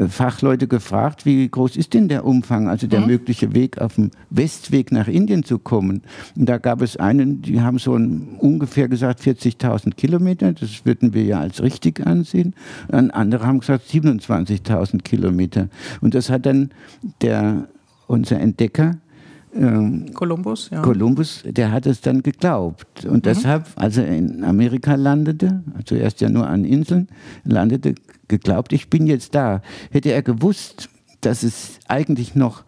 Fachleute 0.09 0.67
gefragt, 0.67 1.27
wie 1.27 1.49
groß 1.49 1.77
ist 1.77 1.95
denn 1.95 2.09
der 2.09 2.25
Umfang, 2.25 2.69
also 2.69 2.87
der 2.87 3.01
mhm. 3.01 3.07
mögliche 3.07 3.55
Weg 3.55 3.79
auf 3.79 3.95
dem 3.95 4.11
Westweg 4.31 4.91
nach 4.91 5.07
Indien 5.07 5.45
zu 5.45 5.59
kommen. 5.59 6.03
Und 6.35 6.49
da 6.49 6.59
gab 6.59 6.83
es 6.83 6.97
einen, 6.97 7.41
die 7.43 7.61
haben 7.61 7.79
so 7.79 7.95
ein, 7.95 8.37
ungefähr 8.39 8.89
gesagt 8.89 9.21
40.000 9.21 9.95
Kilometer, 9.95 10.53
das 10.53 10.85
würden 10.85 11.15
wir 11.15 11.23
ja 11.23 11.41
als 11.41 11.63
richtig 11.63 12.05
ansehen. 12.05 12.55
Und 12.89 13.13
andere 13.13 13.47
haben 13.47 13.61
gesagt 13.61 13.89
27.000 13.89 15.03
Kilometer. 15.03 15.69
Und 16.01 16.15
das 16.15 16.31
hat 16.31 16.47
dann 16.47 16.71
der, 17.23 17.69
unser 18.09 18.41
Entdecker, 18.41 18.97
ähm, 19.55 20.13
Kolumbus, 20.13 20.69
ja. 20.71 20.83
Kolumbus, 20.83 21.43
der 21.47 21.73
hat 21.73 21.87
es 21.87 22.01
dann 22.01 22.23
geglaubt. 22.23 23.05
Und 23.05 23.19
mhm. 23.19 23.23
deshalb, 23.23 23.67
als 23.77 23.97
er 23.97 24.09
in 24.09 24.45
Amerika 24.45 24.97
landete, 24.97 25.63
zuerst 25.85 26.21
ja 26.21 26.29
nur 26.29 26.47
an 26.47 26.65
Inseln, 26.65 27.09
landete, 27.45 27.95
geglaubt, 28.29 28.73
ich 28.73 28.89
bin 28.91 29.07
jetzt 29.07 29.35
da. 29.35 29.63
Hätte 29.91 30.13
er 30.13 30.23
gewusst, 30.23 30.89
dass 31.21 31.43
es 31.43 31.81
eigentlich 31.89 32.35
noch 32.35 32.63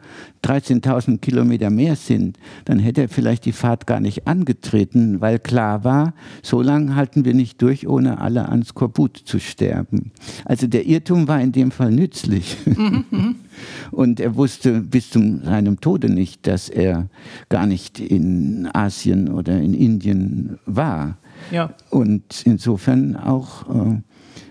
13.000 0.45 1.19
Kilometer 1.19 1.71
mehr 1.71 1.97
sind, 1.97 2.39
dann 2.65 2.79
hätte 2.79 3.03
er 3.03 3.09
vielleicht 3.09 3.45
die 3.45 3.53
Fahrt 3.53 3.87
gar 3.87 4.01
nicht 4.01 4.27
angetreten, 4.27 5.21
weil 5.21 5.39
klar 5.39 5.85
war, 5.85 6.15
so 6.43 6.61
lange 6.63 6.97
halten 6.97 7.25
wir 7.25 7.35
nicht 7.35 7.61
durch, 7.63 7.87
ohne 7.87 8.21
alle 8.21 8.49
ans 8.49 8.75
Korbut 8.75 9.17
zu 9.17 9.39
sterben. 9.39 10.11
Also 10.45 10.67
der 10.67 10.87
Irrtum 10.87 11.29
war 11.29 11.41
in 11.41 11.53
dem 11.53 11.71
Fall 11.71 11.93
nützlich. 11.93 12.57
Mhm. 12.67 13.37
Und 13.91 14.21
er 14.21 14.37
wusste 14.37 14.81
bis 14.81 15.11
zu 15.11 15.41
seinem 15.45 15.81
Tode 15.81 16.11
nicht, 16.11 16.47
dass 16.47 16.69
er 16.69 17.09
gar 17.49 17.67
nicht 17.67 18.01
in 18.01 18.69
Asien 18.73 19.29
oder 19.29 19.61
in 19.61 19.75
Indien 19.75 20.59
war. 20.67 21.19
Ja. 21.51 21.75
Und 21.91 22.43
insofern 22.45 23.17
auch 23.17 23.69
äh, 23.69 24.01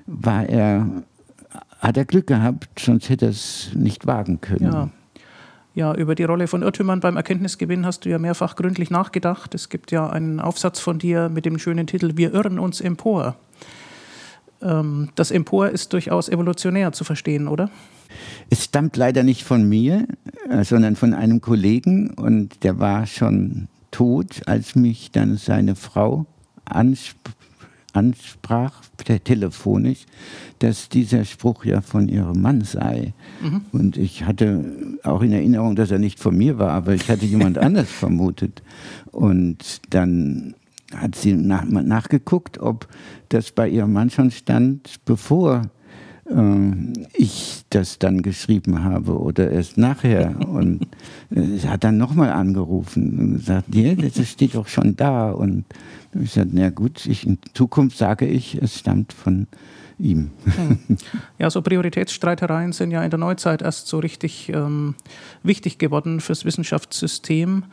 war 0.07 0.47
er 0.47 0.87
hat 1.79 1.97
er 1.97 2.05
Glück 2.05 2.27
gehabt, 2.27 2.79
sonst 2.79 3.09
hätte 3.09 3.25
er 3.25 3.31
es 3.31 3.69
nicht 3.75 4.07
wagen 4.07 4.41
können. 4.41 4.63
Ja. 4.63 4.89
Ja, 5.75 5.93
über 5.93 6.15
die 6.15 6.23
Rolle 6.23 6.47
von 6.47 6.63
Irrtümern 6.63 7.01
beim 7.01 7.17
Erkenntnisgewinn 7.17 7.85
hast 7.85 8.03
du 8.03 8.09
ja 8.09 8.17
mehrfach 8.17 8.55
gründlich 8.55 8.89
nachgedacht. 8.89 9.53
Es 9.53 9.69
gibt 9.69 9.91
ja 9.91 10.09
einen 10.09 10.39
Aufsatz 10.39 10.79
von 10.79 10.97
dir 10.97 11.29
mit 11.29 11.45
dem 11.45 11.59
schönen 11.59 11.85
Titel 11.85 12.17
Wir 12.17 12.33
irren 12.33 12.57
uns 12.57 12.81
empor. 12.81 13.35
Ähm, 14.59 15.09
das 15.13 15.29
Empor 15.29 15.69
ist 15.69 15.93
durchaus 15.93 16.29
evolutionär 16.29 16.93
zu 16.93 17.03
verstehen, 17.03 17.47
oder? 17.47 17.69
Es 18.49 18.63
stammt 18.63 18.97
leider 18.97 19.21
nicht 19.21 19.43
von 19.43 19.69
mir, 19.69 20.07
äh, 20.49 20.63
sondern 20.63 20.95
von 20.95 21.13
einem 21.13 21.41
Kollegen 21.41 22.09
und 22.09 22.63
der 22.63 22.79
war 22.79 23.05
schon 23.05 23.67
tot, 23.91 24.47
als 24.47 24.73
mich 24.73 25.11
dann 25.11 25.37
seine 25.37 25.75
Frau 25.75 26.25
ansprach 26.65 27.36
ansprach, 27.93 28.81
telefonisch, 29.23 30.05
dass 30.59 30.89
dieser 30.89 31.25
Spruch 31.25 31.65
ja 31.65 31.81
von 31.81 32.07
ihrem 32.09 32.41
Mann 32.41 32.61
sei. 32.61 33.13
Mhm. 33.41 33.61
Und 33.71 33.97
ich 33.97 34.25
hatte 34.25 34.63
auch 35.03 35.21
in 35.21 35.31
Erinnerung, 35.31 35.75
dass 35.75 35.91
er 35.91 35.99
nicht 35.99 36.19
von 36.19 36.37
mir 36.37 36.59
war, 36.59 36.71
aber 36.71 36.93
ich 36.93 37.09
hatte 37.09 37.25
jemand 37.25 37.57
anders 37.57 37.89
vermutet. 37.89 38.61
Und 39.11 39.81
dann 39.89 40.53
hat 40.95 41.15
sie 41.15 41.33
nach, 41.33 41.65
nachgeguckt, 41.65 42.59
ob 42.59 42.87
das 43.29 43.51
bei 43.51 43.67
ihrem 43.67 43.93
Mann 43.93 44.09
schon 44.09 44.31
stand, 44.31 45.03
bevor 45.05 45.69
ich 47.13 47.63
das 47.69 47.99
dann 47.99 48.21
geschrieben 48.21 48.83
habe 48.83 49.17
oder 49.19 49.51
erst 49.51 49.77
nachher. 49.77 50.35
Und 50.47 50.87
äh, 51.33 51.59
hat 51.67 51.83
dann 51.83 51.97
nochmal 51.97 52.31
angerufen 52.31 53.19
und 53.19 53.33
gesagt, 53.37 53.73
ja, 53.73 53.93
das 53.95 54.29
steht 54.29 54.55
doch 54.55 54.67
schon 54.67 54.95
da. 54.95 55.31
Und 55.31 55.65
ich 56.13 56.31
sagte, 56.31 56.51
na 56.53 56.69
gut, 56.69 57.05
ich, 57.05 57.25
in 57.25 57.37
Zukunft 57.53 57.97
sage 57.97 58.25
ich, 58.25 58.55
es 58.61 58.79
stammt 58.79 59.13
von 59.13 59.47
ihm. 59.99 60.31
Hm. 60.45 60.97
Ja, 61.39 61.49
so 61.49 61.61
Prioritätsstreitereien 61.61 62.71
sind 62.71 62.91
ja 62.91 63.03
in 63.03 63.09
der 63.09 63.19
Neuzeit 63.19 63.61
erst 63.61 63.87
so 63.87 63.99
richtig 63.99 64.49
ähm, 64.49 64.95
wichtig 65.43 65.77
geworden 65.77 66.19
fürs 66.19 66.45
Wissenschaftssystem. 66.45 67.65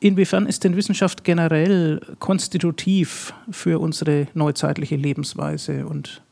Inwiefern 0.00 0.46
ist 0.46 0.64
denn 0.64 0.76
Wissenschaft 0.76 1.22
generell 1.22 2.00
konstitutiv 2.18 3.34
für 3.50 3.78
unsere 3.78 4.26
neuzeitliche 4.34 4.96
Lebensweise 4.96 5.86
und 5.86 6.22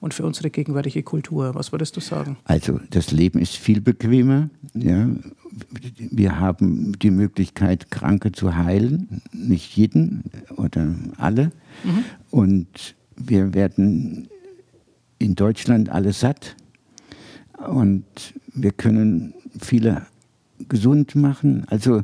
und 0.00 0.14
für 0.14 0.24
unsere 0.24 0.50
gegenwärtige 0.50 1.02
Kultur. 1.02 1.54
Was 1.54 1.72
würdest 1.72 1.96
du 1.96 2.00
sagen? 2.00 2.36
Also 2.44 2.80
das 2.90 3.10
Leben 3.12 3.38
ist 3.38 3.56
viel 3.56 3.80
bequemer. 3.80 4.50
Ja. 4.74 5.08
Wir 6.10 6.38
haben 6.38 6.98
die 6.98 7.10
Möglichkeit, 7.10 7.90
Kranke 7.90 8.32
zu 8.32 8.56
heilen, 8.56 9.22
nicht 9.32 9.76
jeden 9.76 10.24
oder 10.56 10.94
alle. 11.16 11.52
Mhm. 11.84 12.04
Und 12.30 12.94
wir 13.16 13.52
werden 13.52 14.28
in 15.18 15.34
Deutschland 15.34 15.90
alle 15.90 16.12
satt 16.12 16.56
und 17.68 18.04
wir 18.54 18.72
können 18.72 19.34
viele 19.60 20.06
gesund 20.68 21.14
machen. 21.14 21.64
Also 21.68 22.02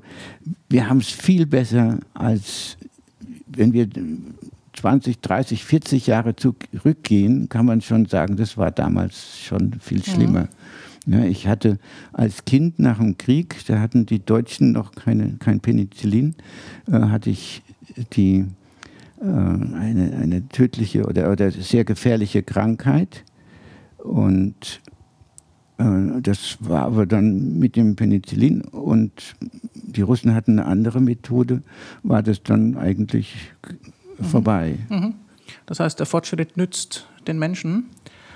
wir 0.68 0.88
haben 0.88 0.98
es 0.98 1.08
viel 1.08 1.46
besser, 1.46 1.98
als 2.14 2.76
wenn 3.46 3.72
wir 3.72 3.88
20, 4.76 5.20
30, 5.20 5.64
40 5.64 6.06
Jahre 6.06 6.36
zurückgehen, 6.36 7.48
kann 7.48 7.66
man 7.66 7.80
schon 7.80 8.06
sagen, 8.06 8.36
das 8.36 8.56
war 8.56 8.70
damals 8.70 9.38
schon 9.38 9.74
viel 9.80 10.04
schlimmer. 10.04 10.48
Ja, 11.06 11.24
ich 11.24 11.46
hatte 11.46 11.78
als 12.12 12.44
Kind 12.44 12.80
nach 12.80 12.98
dem 12.98 13.16
Krieg, 13.16 13.64
da 13.68 13.78
hatten 13.78 14.06
die 14.06 14.24
Deutschen 14.24 14.72
noch 14.72 14.92
keine, 14.92 15.36
kein 15.38 15.60
Penicillin, 15.60 16.34
äh, 16.88 16.92
hatte 16.92 17.30
ich 17.30 17.62
die, 18.14 18.44
äh, 19.20 19.24
eine, 19.24 20.18
eine 20.20 20.48
tödliche 20.48 21.04
oder, 21.04 21.30
oder 21.30 21.52
sehr 21.52 21.84
gefährliche 21.84 22.42
Krankheit. 22.42 23.22
Und 23.98 24.80
äh, 25.78 26.20
das 26.20 26.58
war 26.60 26.82
aber 26.82 27.06
dann 27.06 27.58
mit 27.58 27.76
dem 27.76 27.94
Penicillin 27.94 28.62
und 28.62 29.36
die 29.74 30.02
Russen 30.02 30.34
hatten 30.34 30.58
eine 30.58 30.68
andere 30.68 31.00
Methode, 31.00 31.62
war 32.02 32.22
das 32.22 32.42
dann 32.42 32.76
eigentlich. 32.76 33.36
Vorbei. 34.22 34.78
Mhm. 34.88 35.14
Das 35.66 35.80
heißt, 35.80 35.98
der 35.98 36.06
Fortschritt 36.06 36.56
nützt 36.56 37.06
den 37.26 37.38
Menschen. 37.38 37.86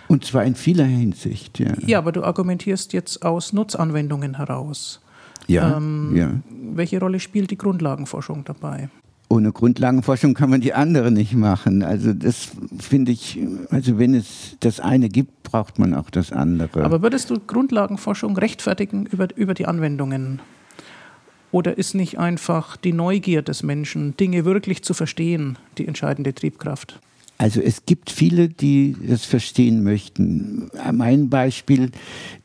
Und 0.09 0.25
zwar 0.25 0.45
in 0.45 0.55
vieler 0.55 0.85
Hinsicht, 0.85 1.59
ja. 1.59 1.73
Ja, 1.87 1.99
aber 1.99 2.13
du 2.13 2.25
argumentierst 2.25 2.93
jetzt 2.93 3.25
aus 3.25 3.53
Nutzanwendungen 3.53 4.37
heraus. 4.37 5.01
Ja, 5.47 5.77
ähm, 5.77 6.17
ja. 6.17 6.33
Welche 6.75 7.01
Rolle 7.01 7.21
spielt 7.21 7.51
die 7.51 7.59
Grundlagenforschung 7.59 8.45
dabei? 8.45 8.89
Ohne 9.29 9.53
Grundlagenforschung 9.53 10.35
kann 10.35 10.51
man 10.51 10.61
die 10.61 10.75
andere 10.75 11.13
nicht 11.13 11.35
machen. 11.35 11.85
Also 11.85 12.13
das 12.13 12.51
finde 12.81 13.13
ich, 13.13 13.39
also 13.71 13.97
wenn 13.99 14.15
es 14.15 14.57
das 14.59 14.81
eine 14.81 15.09
gibt, 15.09 15.45
braucht 15.45 15.79
man 15.79 15.95
auch 15.95 16.11
das 16.11 16.33
andere. 16.33 16.85
Aber 16.85 17.03
würdest 17.03 17.31
du 17.31 17.39
Grundlagenforschung 17.39 18.37
rechtfertigen 18.37 19.07
über, 19.07 19.29
über 19.37 19.55
die 19.55 19.67
Anwendungen? 19.67 20.41
Oder 21.53 21.77
ist 21.77 21.95
nicht 21.95 22.19
einfach 22.19 22.77
die 22.77 22.93
Neugier 22.93 23.43
des 23.43 23.63
Menschen, 23.63 24.17
Dinge 24.17 24.45
wirklich 24.45 24.83
zu 24.83 24.95
verstehen, 24.95 25.59
die 25.79 25.87
entscheidende 25.87 26.35
Triebkraft? 26.35 27.01
Also 27.39 27.61
es 27.61 27.87
gibt 27.87 28.11
viele, 28.11 28.49
die 28.49 28.95
das 29.03 29.25
verstehen 29.25 29.83
möchten. 29.83 30.71
Mein 30.93 31.31
Beispiel 31.31 31.91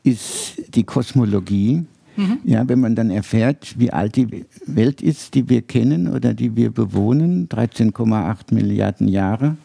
ist 0.02 0.54
die 0.74 0.84
Kosmologie. 0.84 1.84
Mhm. 2.16 2.38
Ja, 2.44 2.66
wenn 2.66 2.80
man 2.80 2.96
dann 2.96 3.10
erfährt, 3.10 3.78
wie 3.78 3.92
alt 3.92 4.16
die 4.16 4.46
Welt 4.64 5.02
ist, 5.02 5.34
die 5.34 5.50
wir 5.50 5.60
kennen 5.60 6.08
oder 6.08 6.32
die 6.32 6.56
wir 6.56 6.70
bewohnen, 6.70 7.46
13,8 7.48 8.54
Milliarden 8.54 9.06
Jahre. 9.06 9.58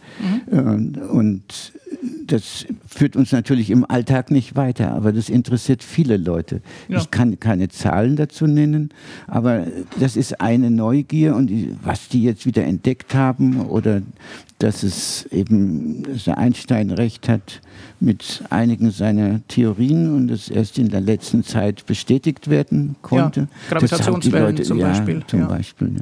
Mhm. 0.51 0.95
Und 1.09 1.71
das 2.27 2.65
führt 2.93 3.15
uns 3.15 3.31
natürlich 3.31 3.69
im 3.71 3.89
Alltag 3.89 4.31
nicht 4.31 4.55
weiter, 4.55 4.91
aber 4.91 5.13
das 5.13 5.29
interessiert 5.29 5.81
viele 5.83 6.17
Leute. 6.17 6.61
Ja. 6.89 6.97
Ich 6.97 7.09
kann 7.09 7.39
keine 7.39 7.69
Zahlen 7.69 8.17
dazu 8.17 8.47
nennen, 8.47 8.89
aber 9.27 9.65
das 9.99 10.17
ist 10.17 10.41
eine 10.41 10.69
Neugier 10.69 11.35
und 11.35 11.51
was 11.83 12.09
die 12.09 12.23
jetzt 12.23 12.45
wieder 12.45 12.63
entdeckt 12.65 13.15
haben 13.15 13.61
oder 13.61 14.01
dass 14.59 14.83
es 14.83 15.25
eben, 15.31 16.03
dass 16.03 16.27
Einstein 16.27 16.91
recht 16.91 17.27
hat 17.29 17.61
mit 17.99 18.43
einigen 18.49 18.91
seiner 18.91 19.41
Theorien 19.47 20.13
und 20.13 20.29
es 20.29 20.49
erst 20.49 20.77
in 20.77 20.89
der 20.89 21.01
letzten 21.01 21.43
Zeit 21.43 21.85
bestätigt 21.85 22.49
werden 22.49 22.95
konnte. 23.01 23.41
Ja, 23.41 23.47
Gravitationswellen 23.69 24.47
Leute, 24.47 24.63
zum 24.63 24.77
ja, 24.77 24.89
Beispiel. 24.89 25.23
Zum. 25.27 25.47
Beispiel 25.47 25.87
ne. 25.87 26.01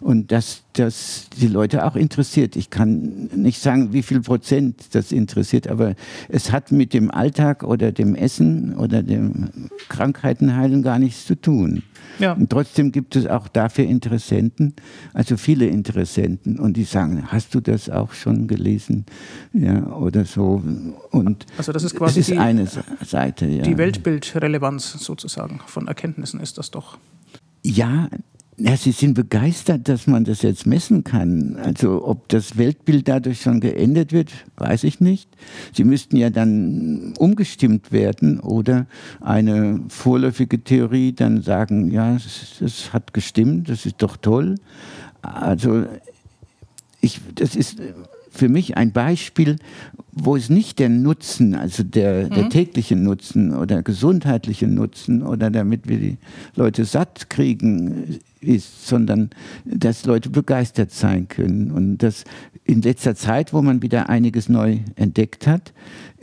Und 0.00 0.32
dass 0.32 0.62
das 0.78 1.26
die 1.40 1.48
Leute 1.48 1.84
auch 1.84 1.96
interessiert. 1.96 2.56
Ich 2.56 2.70
kann 2.70 3.28
nicht 3.34 3.60
sagen, 3.60 3.92
wie 3.92 4.02
viel 4.02 4.20
Prozent 4.20 4.94
das 4.94 5.12
interessiert, 5.12 5.68
aber 5.68 5.94
es 6.28 6.52
hat 6.52 6.72
mit 6.72 6.94
dem 6.94 7.10
Alltag 7.10 7.62
oder 7.62 7.92
dem 7.92 8.14
Essen 8.14 8.76
oder 8.76 9.02
dem 9.02 9.48
Krankheitenheilen 9.88 10.82
gar 10.82 10.98
nichts 10.98 11.26
zu 11.26 11.34
tun. 11.34 11.82
Ja. 12.18 12.32
Und 12.32 12.50
trotzdem 12.50 12.90
gibt 12.92 13.16
es 13.16 13.26
auch 13.26 13.48
dafür 13.48 13.84
Interessenten, 13.84 14.74
also 15.14 15.36
viele 15.36 15.66
Interessenten, 15.66 16.58
und 16.58 16.76
die 16.76 16.84
sagen, 16.84 17.24
hast 17.28 17.54
du 17.54 17.60
das 17.60 17.90
auch 17.90 18.12
schon 18.12 18.48
gelesen? 18.48 19.06
Ja, 19.52 19.86
oder 19.92 20.24
so. 20.24 20.62
Und 21.10 21.46
also 21.56 21.72
das 21.72 21.84
ist 21.84 21.94
quasi 21.94 22.20
ist 22.20 22.30
die, 22.30 22.38
eine 22.38 22.66
Seite. 23.04 23.46
Ja. 23.46 23.62
Die 23.62 23.78
Weltbildrelevanz 23.78 24.92
sozusagen 24.92 25.60
von 25.66 25.86
Erkenntnissen 25.86 26.40
ist 26.40 26.58
das 26.58 26.70
doch. 26.70 26.98
Ja, 27.62 28.08
ja, 28.60 28.76
Sie 28.76 28.90
sind 28.90 29.14
begeistert, 29.14 29.88
dass 29.88 30.08
man 30.08 30.24
das 30.24 30.42
jetzt 30.42 30.66
messen 30.66 31.04
kann. 31.04 31.56
Also 31.62 32.04
ob 32.04 32.28
das 32.28 32.58
Weltbild 32.58 33.06
dadurch 33.06 33.40
schon 33.42 33.60
geändert 33.60 34.12
wird, 34.12 34.32
weiß 34.56 34.82
ich 34.84 35.00
nicht. 35.00 35.30
Sie 35.72 35.84
müssten 35.84 36.16
ja 36.16 36.30
dann 36.30 37.14
umgestimmt 37.18 37.92
werden 37.92 38.40
oder 38.40 38.86
eine 39.20 39.80
vorläufige 39.88 40.62
Theorie 40.62 41.12
dann 41.12 41.42
sagen, 41.42 41.90
ja, 41.92 42.18
das, 42.60 42.92
hat 42.92 43.14
gestimmt, 43.14 43.68
das 43.68 43.86
ist 43.86 43.96
doch 43.98 44.16
toll. 44.16 44.56
Also 45.22 45.84
ich, 47.00 47.20
das 47.36 47.54
ist 47.54 47.80
für 48.38 48.48
mich 48.48 48.76
ein 48.76 48.92
Beispiel, 48.92 49.56
wo 50.12 50.36
es 50.36 50.48
nicht 50.48 50.78
der 50.78 50.88
Nutzen, 50.88 51.54
also 51.54 51.82
der, 51.82 52.26
mhm. 52.26 52.34
der 52.34 52.48
tägliche 52.48 52.96
Nutzen 52.96 53.54
oder 53.54 53.82
gesundheitliche 53.82 54.68
Nutzen 54.68 55.22
oder 55.22 55.50
damit 55.50 55.88
wir 55.88 55.98
die 55.98 56.16
Leute 56.54 56.84
satt 56.84 57.28
kriegen 57.28 58.20
ist, 58.40 58.86
sondern 58.86 59.30
dass 59.64 60.06
Leute 60.06 60.30
begeistert 60.30 60.92
sein 60.92 61.28
können. 61.28 61.72
Und 61.72 61.98
das 61.98 62.24
in 62.64 62.82
letzter 62.82 63.16
Zeit, 63.16 63.52
wo 63.52 63.60
man 63.60 63.82
wieder 63.82 64.08
einiges 64.08 64.48
neu 64.48 64.78
entdeckt 64.94 65.46
hat, 65.46 65.72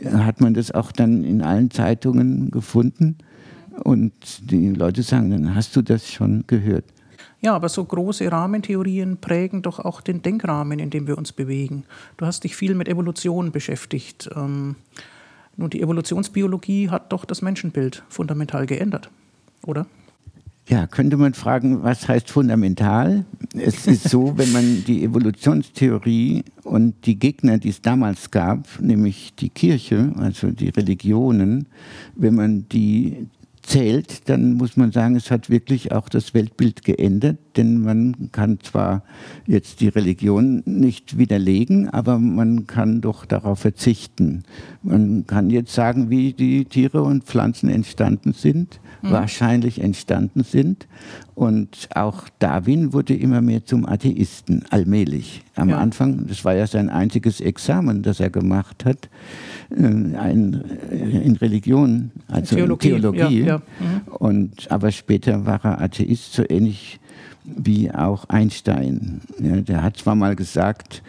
hat 0.04 0.40
man 0.40 0.54
das 0.54 0.70
auch 0.70 0.92
dann 0.92 1.24
in 1.24 1.42
allen 1.42 1.70
Zeitungen 1.70 2.50
gefunden. 2.50 3.16
Und 3.84 4.12
die 4.50 4.70
Leute 4.70 5.02
sagen, 5.02 5.30
dann 5.30 5.54
hast 5.54 5.76
du 5.76 5.82
das 5.82 6.10
schon 6.10 6.44
gehört. 6.46 6.84
Ja, 7.46 7.54
aber 7.54 7.68
so 7.68 7.84
große 7.84 8.32
Rahmentheorien 8.32 9.18
prägen 9.18 9.62
doch 9.62 9.78
auch 9.78 10.00
den 10.00 10.20
Denkrahmen, 10.20 10.80
in 10.80 10.90
dem 10.90 11.06
wir 11.06 11.16
uns 11.16 11.30
bewegen. 11.30 11.84
Du 12.16 12.26
hast 12.26 12.42
dich 12.42 12.56
viel 12.56 12.74
mit 12.74 12.88
Evolution 12.88 13.52
beschäftigt. 13.52 14.28
Ähm, 14.34 14.74
nun, 15.56 15.70
die 15.70 15.80
Evolutionsbiologie 15.80 16.90
hat 16.90 17.12
doch 17.12 17.24
das 17.24 17.42
Menschenbild 17.42 18.02
fundamental 18.08 18.66
geändert, 18.66 19.10
oder? 19.64 19.86
Ja, 20.68 20.88
könnte 20.88 21.16
man 21.16 21.34
fragen, 21.34 21.84
was 21.84 22.08
heißt 22.08 22.28
fundamental? 22.28 23.24
Es 23.54 23.86
ist 23.86 24.08
so, 24.08 24.32
wenn 24.36 24.50
man 24.50 24.82
die 24.84 25.04
Evolutionstheorie 25.04 26.42
und 26.64 27.06
die 27.06 27.16
Gegner, 27.16 27.58
die 27.58 27.68
es 27.68 27.80
damals 27.80 28.32
gab, 28.32 28.66
nämlich 28.80 29.34
die 29.36 29.50
Kirche, 29.50 30.12
also 30.16 30.50
die 30.50 30.70
Religionen, 30.70 31.68
wenn 32.16 32.34
man 32.34 32.68
die 32.68 33.28
zählt, 33.66 34.28
dann 34.28 34.54
muss 34.54 34.76
man 34.76 34.92
sagen, 34.92 35.16
es 35.16 35.30
hat 35.30 35.50
wirklich 35.50 35.92
auch 35.92 36.08
das 36.08 36.34
Weltbild 36.34 36.84
geändert, 36.84 37.38
denn 37.56 37.82
man 37.82 38.30
kann 38.32 38.58
zwar 38.60 39.02
jetzt 39.46 39.80
die 39.80 39.88
Religion 39.88 40.62
nicht 40.64 41.18
widerlegen, 41.18 41.88
aber 41.88 42.18
man 42.18 42.66
kann 42.66 43.00
doch 43.00 43.24
darauf 43.24 43.60
verzichten. 43.60 44.44
Man 44.82 45.26
kann 45.26 45.50
jetzt 45.50 45.74
sagen, 45.74 46.10
wie 46.10 46.32
die 46.32 46.64
Tiere 46.64 47.02
und 47.02 47.24
Pflanzen 47.24 47.68
entstanden 47.68 48.32
sind, 48.32 48.80
mhm. 49.02 49.10
wahrscheinlich 49.10 49.80
entstanden 49.80 50.44
sind. 50.44 50.86
Und 51.34 51.88
auch 51.94 52.28
Darwin 52.38 52.94
wurde 52.94 53.14
immer 53.14 53.42
mehr 53.42 53.64
zum 53.64 53.86
Atheisten, 53.86 54.64
allmählich. 54.70 55.42
Am 55.54 55.68
ja. 55.68 55.78
Anfang, 55.78 56.26
das 56.26 56.44
war 56.46 56.54
ja 56.54 56.66
sein 56.66 56.88
einziges 56.88 57.42
Examen, 57.42 58.02
das 58.02 58.20
er 58.20 58.30
gemacht 58.30 58.84
hat, 58.86 59.10
äh, 59.70 59.84
ein, 59.84 60.64
äh, 60.90 61.24
in 61.24 61.36
Religion, 61.36 62.10
also 62.28 62.56
Theologie. 62.56 62.88
Theologie. 62.88 63.40
Ja, 63.40 63.46
ja. 63.46 63.56
Mhm. 63.58 64.12
Und, 64.14 64.70
aber 64.70 64.90
später 64.92 65.44
war 65.44 65.62
er 65.62 65.80
Atheist, 65.82 66.32
so 66.32 66.42
ähnlich 66.48 67.00
wie 67.44 67.90
auch 67.92 68.28
Einstein. 68.28 69.20
Ja, 69.38 69.56
der 69.56 69.82
hat 69.82 69.96
zwar 69.96 70.14
mal 70.14 70.36
gesagt, 70.36 71.02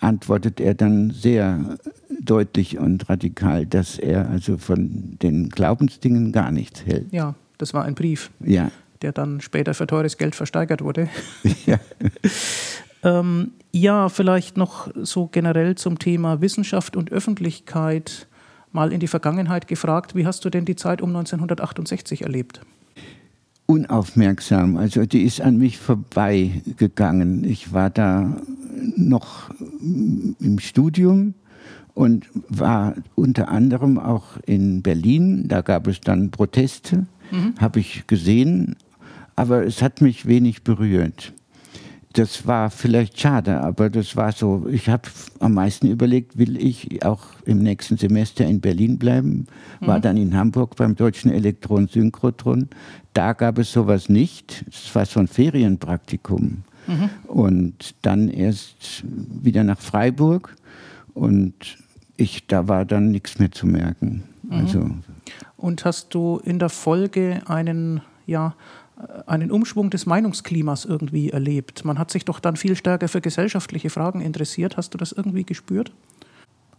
antwortet 0.00 0.60
er 0.60 0.74
dann 0.74 1.10
sehr 1.10 1.78
deutlich 2.24 2.78
und 2.78 3.08
radikal, 3.08 3.66
dass 3.66 3.98
er 3.98 4.28
also 4.30 4.58
von 4.58 5.16
den 5.22 5.48
Glaubensdingen 5.48 6.32
gar 6.32 6.50
nichts 6.50 6.84
hält. 6.86 7.12
Ja, 7.12 7.34
das 7.58 7.74
war 7.74 7.84
ein 7.84 7.94
Brief, 7.94 8.30
ja. 8.40 8.70
der 9.02 9.12
dann 9.12 9.40
später 9.40 9.74
für 9.74 9.86
teures 9.86 10.18
Geld 10.18 10.34
versteigert 10.34 10.82
wurde. 10.82 11.08
Ja. 11.66 11.78
ähm, 13.02 13.52
ja, 13.72 14.08
vielleicht 14.08 14.56
noch 14.56 14.90
so 14.94 15.26
generell 15.26 15.74
zum 15.76 15.98
Thema 15.98 16.40
Wissenschaft 16.40 16.96
und 16.96 17.10
Öffentlichkeit 17.10 18.26
mal 18.72 18.92
in 18.92 19.00
die 19.00 19.06
Vergangenheit 19.06 19.66
gefragt. 19.66 20.14
Wie 20.14 20.26
hast 20.26 20.44
du 20.44 20.50
denn 20.50 20.64
die 20.64 20.76
Zeit 20.76 21.00
um 21.00 21.10
1968 21.10 22.22
erlebt? 22.22 22.60
Unaufmerksam, 23.66 24.76
also 24.76 25.06
die 25.06 25.22
ist 25.22 25.40
an 25.40 25.56
mich 25.56 25.78
vorbeigegangen. 25.78 27.44
Ich 27.44 27.72
war 27.72 27.88
da 27.88 28.36
noch 28.96 29.50
im 29.80 30.58
Studium 30.58 31.34
und 31.94 32.26
war 32.48 32.94
unter 33.14 33.48
anderem 33.48 33.98
auch 33.98 34.36
in 34.46 34.82
Berlin. 34.82 35.46
Da 35.48 35.62
gab 35.62 35.86
es 35.86 36.00
dann 36.00 36.30
Proteste, 36.30 37.06
mhm. 37.30 37.54
habe 37.58 37.80
ich 37.80 38.06
gesehen, 38.06 38.76
aber 39.36 39.64
es 39.64 39.80
hat 39.82 40.00
mich 40.00 40.26
wenig 40.26 40.62
berührt. 40.62 41.32
Das 42.12 42.46
war 42.46 42.70
vielleicht 42.70 43.18
schade, 43.18 43.60
aber 43.60 43.90
das 43.90 44.14
war 44.14 44.30
so. 44.30 44.68
Ich 44.70 44.88
habe 44.88 45.02
am 45.40 45.54
meisten 45.54 45.88
überlegt, 45.88 46.38
will 46.38 46.56
ich 46.56 47.04
auch 47.04 47.24
im 47.44 47.58
nächsten 47.58 47.96
Semester 47.96 48.44
in 48.44 48.60
Berlin 48.60 48.98
bleiben? 48.98 49.46
War 49.80 49.98
mhm. 49.98 50.02
dann 50.02 50.16
in 50.16 50.36
Hamburg 50.36 50.76
beim 50.76 50.94
Deutschen 50.94 51.32
Elektron-Synchrotron. 51.32 52.68
Da 53.14 53.32
gab 53.32 53.58
es 53.58 53.72
sowas 53.72 54.08
nicht. 54.08 54.64
Es 54.68 54.94
war 54.94 55.06
so 55.06 55.18
ein 55.18 55.26
Ferienpraktikum. 55.26 56.62
Mhm. 56.86 57.10
Und 57.26 57.94
dann 58.02 58.28
erst 58.28 59.02
wieder 59.42 59.64
nach 59.64 59.80
Freiburg. 59.80 60.54
Und 61.14 61.54
ich, 62.16 62.46
da 62.46 62.68
war 62.68 62.84
dann 62.84 63.10
nichts 63.10 63.38
mehr 63.38 63.50
zu 63.50 63.66
merken. 63.66 64.24
Mhm. 64.42 64.52
Also. 64.52 64.90
Und 65.56 65.84
hast 65.84 66.14
du 66.14 66.40
in 66.44 66.58
der 66.58 66.68
Folge 66.68 67.42
einen, 67.46 68.02
ja, 68.26 68.54
einen 69.26 69.50
Umschwung 69.50 69.90
des 69.90 70.06
Meinungsklimas 70.06 70.84
irgendwie 70.84 71.30
erlebt? 71.30 71.84
Man 71.84 71.98
hat 71.98 72.10
sich 72.10 72.24
doch 72.24 72.40
dann 72.40 72.56
viel 72.56 72.76
stärker 72.76 73.08
für 73.08 73.20
gesellschaftliche 73.20 73.90
Fragen 73.90 74.20
interessiert. 74.20 74.76
Hast 74.76 74.94
du 74.94 74.98
das 74.98 75.12
irgendwie 75.12 75.44
gespürt? 75.44 75.92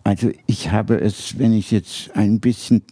Also 0.03 0.31
ich 0.45 0.71
habe 0.71 1.01
es, 1.01 1.39
wenn 1.39 1.51
ich 1.51 1.71
jetzt 1.71 2.15
ein 2.15 2.39
bisschen 2.39 2.83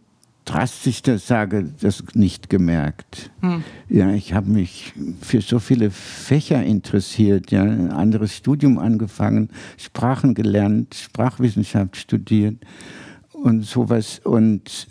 drastischster 0.45 1.17
sage, 1.17 1.71
das 1.81 2.03
nicht 2.13 2.49
gemerkt. 2.49 3.31
Hm. 3.41 3.63
Ja, 3.89 4.11
ich 4.11 4.33
habe 4.33 4.49
mich 4.49 4.93
für 5.21 5.41
so 5.41 5.59
viele 5.59 5.91
Fächer 5.91 6.63
interessiert, 6.63 7.51
ja, 7.51 7.63
ein 7.63 7.91
anderes 7.91 8.35
Studium 8.35 8.77
angefangen, 8.77 9.49
Sprachen 9.77 10.33
gelernt, 10.33 10.95
Sprachwissenschaft 10.95 11.97
studiert 11.97 12.57
und 13.31 13.65
sowas 13.65 14.19
und 14.23 14.87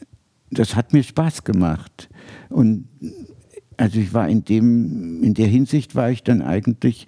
das 0.51 0.77
hat 0.77 0.93
mir 0.93 1.03
Spaß 1.03 1.45
gemacht. 1.45 2.09
Und 2.49 2.87
also 3.77 3.99
ich 3.99 4.13
war 4.13 4.29
in 4.29 4.45
dem, 4.45 5.23
in 5.23 5.35
der 5.35 5.47
Hinsicht 5.47 5.95
war 5.95 6.11
ich 6.11 6.23
dann 6.23 6.43
eigentlich 6.43 7.07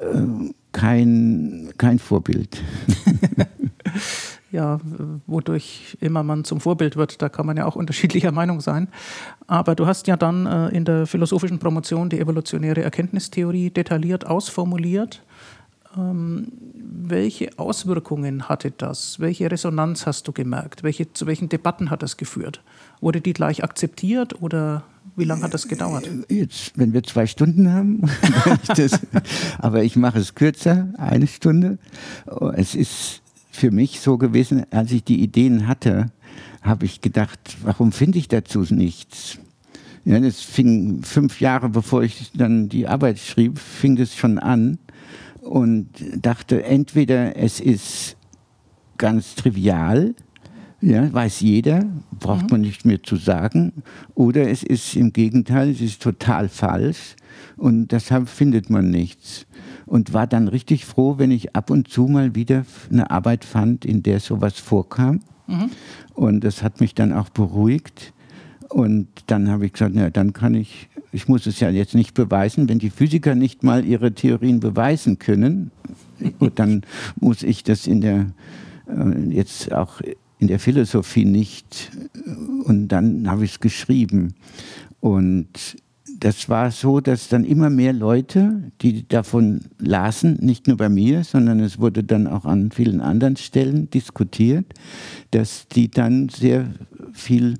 äh, 0.00 0.50
kein, 0.72 1.72
kein 1.76 1.98
Vorbild. 1.98 2.62
ja, 4.54 4.78
wodurch 5.26 5.98
immer 6.00 6.22
man 6.22 6.44
zum 6.44 6.60
Vorbild 6.60 6.96
wird, 6.96 7.20
da 7.20 7.28
kann 7.28 7.44
man 7.44 7.56
ja 7.56 7.66
auch 7.66 7.76
unterschiedlicher 7.84 8.32
Meinung 8.32 8.60
sein. 8.60 8.88
Aber 9.46 9.74
du 9.74 9.86
hast 9.86 10.06
ja 10.06 10.16
dann 10.16 10.46
äh, 10.46 10.68
in 10.68 10.84
der 10.84 11.06
philosophischen 11.06 11.58
Promotion 11.58 12.08
die 12.08 12.20
evolutionäre 12.20 12.82
Erkenntnistheorie 12.82 13.70
detailliert 13.70 14.26
ausformuliert. 14.26 15.22
Ähm, 15.96 16.52
welche 16.72 17.58
Auswirkungen 17.58 18.48
hatte 18.48 18.70
das? 18.70 19.20
Welche 19.20 19.50
Resonanz 19.50 20.06
hast 20.06 20.26
du 20.28 20.32
gemerkt? 20.32 20.82
Welche, 20.82 21.12
zu 21.12 21.26
welchen 21.26 21.48
Debatten 21.48 21.90
hat 21.90 22.02
das 22.02 22.16
geführt? 22.16 22.62
Wurde 23.00 23.20
die 23.20 23.32
gleich 23.32 23.62
akzeptiert 23.62 24.40
oder 24.40 24.84
wie 25.16 25.24
lange 25.24 25.42
hat 25.42 25.54
das 25.54 25.68
gedauert? 25.68 26.08
Jetzt, 26.28 26.72
wenn 26.76 26.92
wir 26.92 27.02
zwei 27.02 27.26
Stunden 27.26 27.72
haben, 27.72 28.02
das, 28.76 29.00
aber 29.58 29.82
ich 29.82 29.96
mache 29.96 30.18
es 30.18 30.34
kürzer, 30.34 30.88
eine 30.96 31.26
Stunde. 31.26 31.78
Es 32.56 32.74
ist 32.74 33.23
für 33.54 33.70
mich 33.70 34.00
so 34.00 34.18
gewesen, 34.18 34.66
als 34.72 34.90
ich 34.90 35.04
die 35.04 35.22
Ideen 35.22 35.68
hatte, 35.68 36.10
habe 36.60 36.86
ich 36.86 37.00
gedacht, 37.00 37.56
warum 37.62 37.92
finde 37.92 38.18
ich 38.18 38.26
dazu 38.26 38.66
nichts? 38.68 39.38
Ja, 40.04 40.18
das 40.18 40.40
fing 40.40 41.02
fünf 41.04 41.40
Jahre 41.40 41.68
bevor 41.68 42.02
ich 42.02 42.32
dann 42.34 42.68
die 42.68 42.88
Arbeit 42.88 43.20
schrieb, 43.20 43.60
fing 43.60 43.94
das 43.94 44.16
schon 44.16 44.40
an 44.40 44.78
und 45.40 45.88
dachte, 46.16 46.64
entweder 46.64 47.36
es 47.36 47.60
ist 47.60 48.16
ganz 48.98 49.36
trivial, 49.36 50.16
ja, 50.80 51.10
weiß 51.12 51.40
jeder, 51.40 51.86
braucht 52.18 52.46
mhm. 52.46 52.50
man 52.50 52.60
nicht 52.62 52.84
mehr 52.84 53.04
zu 53.04 53.14
sagen, 53.14 53.72
oder 54.14 54.50
es 54.50 54.64
ist 54.64 54.96
im 54.96 55.12
Gegenteil, 55.12 55.70
es 55.70 55.80
ist 55.80 56.02
total 56.02 56.48
falsch 56.48 57.14
und 57.56 57.88
deshalb 57.88 58.28
findet 58.28 58.70
man 58.70 58.90
nichts 58.90 59.46
und 59.86 60.12
war 60.12 60.26
dann 60.26 60.48
richtig 60.48 60.84
froh, 60.84 61.18
wenn 61.18 61.30
ich 61.30 61.54
ab 61.54 61.70
und 61.70 61.88
zu 61.88 62.06
mal 62.06 62.34
wieder 62.34 62.64
eine 62.90 63.10
Arbeit 63.10 63.44
fand, 63.44 63.84
in 63.84 64.02
der 64.02 64.20
sowas 64.20 64.58
vorkam. 64.58 65.20
Mhm. 65.46 65.70
Und 66.14 66.44
das 66.44 66.62
hat 66.62 66.80
mich 66.80 66.94
dann 66.94 67.12
auch 67.12 67.28
beruhigt. 67.28 68.12
Und 68.70 69.08
dann 69.26 69.48
habe 69.48 69.66
ich 69.66 69.72
gesagt, 69.72 69.92
na, 69.94 70.10
dann 70.10 70.32
kann 70.32 70.54
ich, 70.54 70.88
ich 71.12 71.28
muss 71.28 71.46
es 71.46 71.60
ja 71.60 71.70
jetzt 71.70 71.94
nicht 71.94 72.14
beweisen, 72.14 72.68
wenn 72.68 72.78
die 72.78 72.90
Physiker 72.90 73.34
nicht 73.34 73.62
mal 73.62 73.84
ihre 73.84 74.12
Theorien 74.12 74.58
beweisen 74.58 75.18
können, 75.18 75.70
gut, 76.38 76.58
dann 76.58 76.82
muss 77.20 77.42
ich 77.42 77.62
das 77.62 77.86
in 77.86 78.00
der, 78.00 78.26
äh, 78.88 79.30
jetzt 79.30 79.72
auch 79.72 80.00
in 80.38 80.48
der 80.48 80.58
Philosophie 80.58 81.24
nicht. 81.24 81.90
Und 82.64 82.88
dann 82.88 83.28
habe 83.28 83.44
ich 83.44 83.52
es 83.52 83.60
geschrieben. 83.60 84.34
Und 85.00 85.76
das 86.24 86.48
war 86.48 86.70
so, 86.70 87.00
dass 87.00 87.28
dann 87.28 87.44
immer 87.44 87.68
mehr 87.68 87.92
Leute, 87.92 88.72
die 88.80 89.06
davon 89.06 89.60
lasen, 89.78 90.38
nicht 90.40 90.66
nur 90.66 90.78
bei 90.78 90.88
mir, 90.88 91.22
sondern 91.22 91.60
es 91.60 91.78
wurde 91.78 92.02
dann 92.02 92.26
auch 92.26 92.46
an 92.46 92.70
vielen 92.70 93.02
anderen 93.02 93.36
Stellen 93.36 93.90
diskutiert, 93.90 94.72
dass 95.32 95.68
die 95.68 95.90
dann 95.90 96.30
sehr 96.30 96.70
viel 97.12 97.56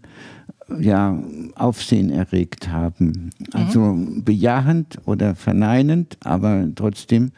ja, 0.81 1.22
Aufsehen 1.57 2.09
erregt 2.09 2.70
haben. 2.70 3.29
Also 3.53 3.81
mhm. 3.81 4.24
bejahend 4.24 4.96
oder 5.05 5.35
verneinend, 5.35 6.16
aber 6.24 6.66
trotzdem 6.74 7.33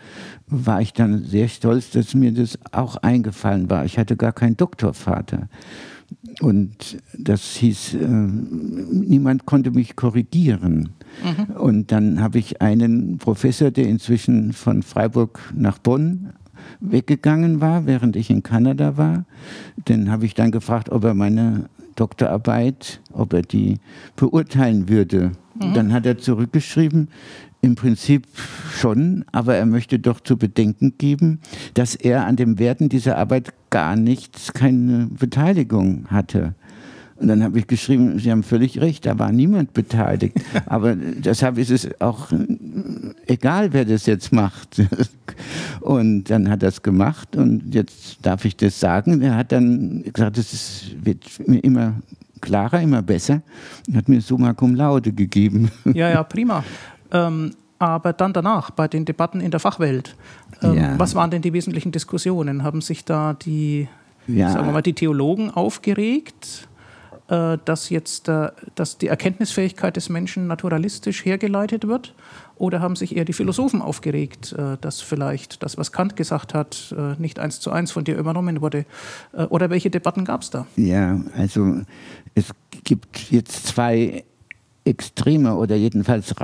war 0.46 0.80
ich 0.80 0.92
dann 0.92 1.24
sehr 1.24 1.48
stolz, 1.48 1.90
dass 1.90 2.14
mir 2.14 2.30
das 2.30 2.56
auch 2.70 2.98
eingefallen 2.98 3.68
war. 3.68 3.84
Ich 3.84 3.98
hatte 3.98 4.16
gar 4.16 4.32
keinen 4.32 4.56
Doktorvater. 4.56 5.48
Und 6.40 6.98
das 7.18 7.56
hieß, 7.56 7.94
äh, 7.94 8.06
niemand 8.06 9.46
konnte 9.46 9.70
mich 9.70 9.96
korrigieren. 9.96 10.90
Mhm. 11.24 11.56
Und 11.56 11.92
dann 11.92 12.20
habe 12.20 12.38
ich 12.38 12.60
einen 12.60 13.18
Professor, 13.18 13.70
der 13.70 13.88
inzwischen 13.88 14.52
von 14.52 14.82
Freiburg 14.82 15.40
nach 15.54 15.78
Bonn 15.78 16.32
weggegangen 16.80 17.60
war, 17.60 17.86
während 17.86 18.16
ich 18.16 18.30
in 18.30 18.42
Kanada 18.42 18.96
war. 18.96 19.24
Den 19.88 20.10
habe 20.10 20.26
ich 20.26 20.34
dann 20.34 20.50
gefragt, 20.50 20.90
ob 20.90 21.04
er 21.04 21.14
meine 21.14 21.68
Doktorarbeit, 21.94 23.00
ob 23.12 23.32
er 23.32 23.42
die 23.42 23.78
beurteilen 24.16 24.88
würde. 24.88 25.32
Mhm. 25.54 25.74
Dann 25.74 25.92
hat 25.92 26.06
er 26.06 26.18
zurückgeschrieben, 26.18 27.08
im 27.62 27.74
Prinzip 27.74 28.26
schon, 28.72 29.24
aber 29.32 29.56
er 29.56 29.66
möchte 29.66 29.98
doch 29.98 30.20
zu 30.20 30.36
bedenken 30.36 30.94
geben, 30.98 31.40
dass 31.74 31.94
er 31.94 32.26
an 32.26 32.36
dem 32.36 32.58
Werten 32.58 32.88
dieser 32.88 33.18
Arbeit 33.18 33.52
gar 33.70 33.96
nichts, 33.96 34.52
keine 34.52 35.08
Beteiligung 35.10 36.06
hatte. 36.10 36.54
Und 37.18 37.28
dann 37.28 37.42
habe 37.42 37.58
ich 37.58 37.66
geschrieben, 37.66 38.18
Sie 38.18 38.30
haben 38.30 38.42
völlig 38.42 38.80
recht, 38.80 39.06
da 39.06 39.18
war 39.18 39.32
niemand 39.32 39.72
beteiligt. 39.72 40.36
Aber 40.66 40.94
deshalb 40.94 41.56
ist 41.56 41.70
es 41.70 41.88
auch 42.00 42.28
egal, 43.26 43.72
wer 43.72 43.84
das 43.84 44.06
jetzt 44.06 44.32
macht. 44.32 44.82
Und 45.80 46.24
dann 46.24 46.50
hat 46.50 46.62
er 46.62 46.70
es 46.70 46.82
gemacht 46.82 47.36
und 47.36 47.74
jetzt 47.74 48.18
darf 48.22 48.44
ich 48.44 48.56
das 48.56 48.80
sagen. 48.80 49.20
Er 49.22 49.36
hat 49.36 49.52
dann 49.52 50.02
gesagt, 50.12 50.36
es 50.36 50.86
wird 51.00 51.24
mir 51.46 51.60
immer 51.60 51.94
klarer, 52.40 52.80
immer 52.80 53.02
besser 53.02 53.42
und 53.86 53.96
hat 53.96 54.08
mir 54.08 54.20
Summa 54.20 54.52
Cum 54.52 54.74
Laude 54.74 55.12
gegeben. 55.12 55.70
Ja, 55.84 56.10
ja, 56.10 56.22
prima. 56.22 56.64
Ähm, 57.12 57.52
aber 57.78 58.12
dann 58.12 58.32
danach, 58.32 58.70
bei 58.70 58.88
den 58.88 59.04
Debatten 59.04 59.40
in 59.40 59.50
der 59.50 59.60
Fachwelt, 59.60 60.16
ähm, 60.62 60.74
ja. 60.74 60.98
was 60.98 61.14
waren 61.14 61.30
denn 61.30 61.42
die 61.42 61.52
wesentlichen 61.52 61.92
Diskussionen? 61.92 62.62
Haben 62.62 62.80
sich 62.80 63.04
da 63.04 63.34
die, 63.34 63.88
ja. 64.26 64.50
sagen 64.50 64.66
wir 64.66 64.72
mal, 64.72 64.82
die 64.82 64.94
Theologen 64.94 65.50
aufgeregt? 65.50 66.68
Äh, 67.28 67.58
dass 67.64 67.90
jetzt 67.90 68.28
äh, 68.28 68.50
dass 68.76 68.98
die 68.98 69.08
Erkenntnisfähigkeit 69.08 69.96
des 69.96 70.08
Menschen 70.08 70.46
naturalistisch 70.46 71.24
hergeleitet 71.24 71.88
wird? 71.88 72.14
Oder 72.54 72.80
haben 72.80 72.94
sich 72.94 73.16
eher 73.16 73.24
die 73.24 73.32
Philosophen 73.32 73.82
aufgeregt, 73.82 74.54
äh, 74.56 74.76
dass 74.80 75.00
vielleicht 75.00 75.64
das, 75.64 75.76
was 75.76 75.90
Kant 75.90 76.14
gesagt 76.14 76.54
hat, 76.54 76.94
nicht 77.18 77.38
eins 77.40 77.58
zu 77.58 77.72
eins 77.72 77.90
von 77.90 78.04
dir 78.04 78.16
übernommen 78.16 78.60
wurde? 78.62 78.86
Oder 79.50 79.70
welche 79.70 79.90
Debatten 79.90 80.24
gab 80.24 80.42
es 80.42 80.50
da? 80.50 80.66
Ja, 80.76 81.20
also 81.36 81.80
es 82.34 82.50
gibt 82.84 83.30
jetzt 83.30 83.66
zwei 83.66 84.24
Extreme 84.84 85.56
oder 85.56 85.74
jedenfalls 85.74 86.40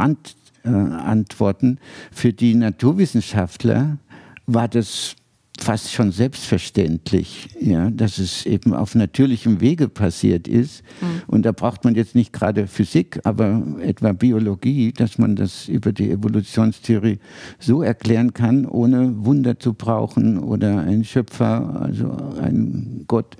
Randantworten. 0.64 1.78
Für 2.10 2.32
die 2.32 2.54
Naturwissenschaftler 2.54 3.98
war 4.46 4.68
das 4.68 5.16
fast 5.62 5.92
schon 5.92 6.10
selbstverständlich, 6.10 7.48
ja, 7.60 7.90
dass 7.90 8.18
es 8.18 8.44
eben 8.46 8.74
auf 8.74 8.96
natürlichem 8.96 9.60
Wege 9.60 9.88
passiert 9.88 10.48
ist. 10.48 10.82
Mhm. 11.00 11.06
Und 11.28 11.46
da 11.46 11.52
braucht 11.52 11.84
man 11.84 11.94
jetzt 11.94 12.16
nicht 12.16 12.32
gerade 12.32 12.66
Physik, 12.66 13.20
aber 13.22 13.62
etwa 13.80 14.12
Biologie, 14.12 14.92
dass 14.92 15.18
man 15.18 15.36
das 15.36 15.68
über 15.68 15.92
die 15.92 16.10
Evolutionstheorie 16.10 17.18
so 17.60 17.82
erklären 17.82 18.34
kann, 18.34 18.66
ohne 18.66 19.24
Wunder 19.24 19.58
zu 19.58 19.74
brauchen 19.74 20.38
oder 20.40 20.80
einen 20.80 21.04
Schöpfer, 21.04 21.80
also 21.80 22.10
einen 22.40 23.04
Gott. 23.06 23.36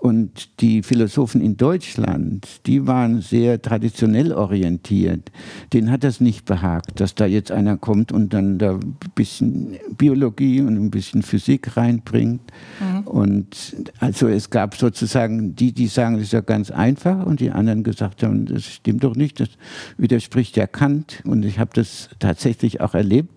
Und 0.00 0.60
die 0.60 0.82
Philosophen 0.82 1.40
in 1.40 1.56
Deutschland, 1.56 2.66
die 2.66 2.86
waren 2.86 3.20
sehr 3.20 3.62
traditionell 3.62 4.32
orientiert. 4.32 5.30
Denen 5.72 5.90
hat 5.90 6.02
das 6.02 6.20
nicht 6.20 6.46
behagt, 6.46 7.00
dass 7.00 7.14
da 7.14 7.26
jetzt 7.26 7.52
einer 7.52 7.76
kommt 7.76 8.10
und 8.10 8.34
dann 8.34 8.58
da 8.58 8.72
ein 8.72 8.96
bisschen 9.14 9.76
Biologie 9.96 10.60
und 10.60 10.76
ein 10.76 10.90
bisschen 10.90 11.22
Physik 11.22 11.43
Physik 11.44 11.76
reinbringt. 11.76 12.40
Mhm. 12.80 13.02
Und 13.02 13.76
also 14.00 14.28
es 14.28 14.50
gab 14.50 14.76
sozusagen 14.76 15.54
die, 15.54 15.72
die 15.72 15.86
sagen, 15.86 16.14
das 16.14 16.24
ist 16.24 16.32
ja 16.32 16.40
ganz 16.40 16.70
einfach 16.70 17.24
und 17.24 17.40
die 17.40 17.50
anderen 17.50 17.82
gesagt 17.82 18.22
haben, 18.22 18.46
das 18.46 18.64
stimmt 18.64 19.04
doch 19.04 19.14
nicht, 19.14 19.40
das 19.40 19.50
widerspricht 19.98 20.56
ja 20.56 20.66
Kant. 20.66 21.22
Und 21.24 21.44
ich 21.44 21.58
habe 21.58 21.70
das 21.74 22.08
tatsächlich 22.18 22.80
auch 22.80 22.94
erlebt 22.94 23.33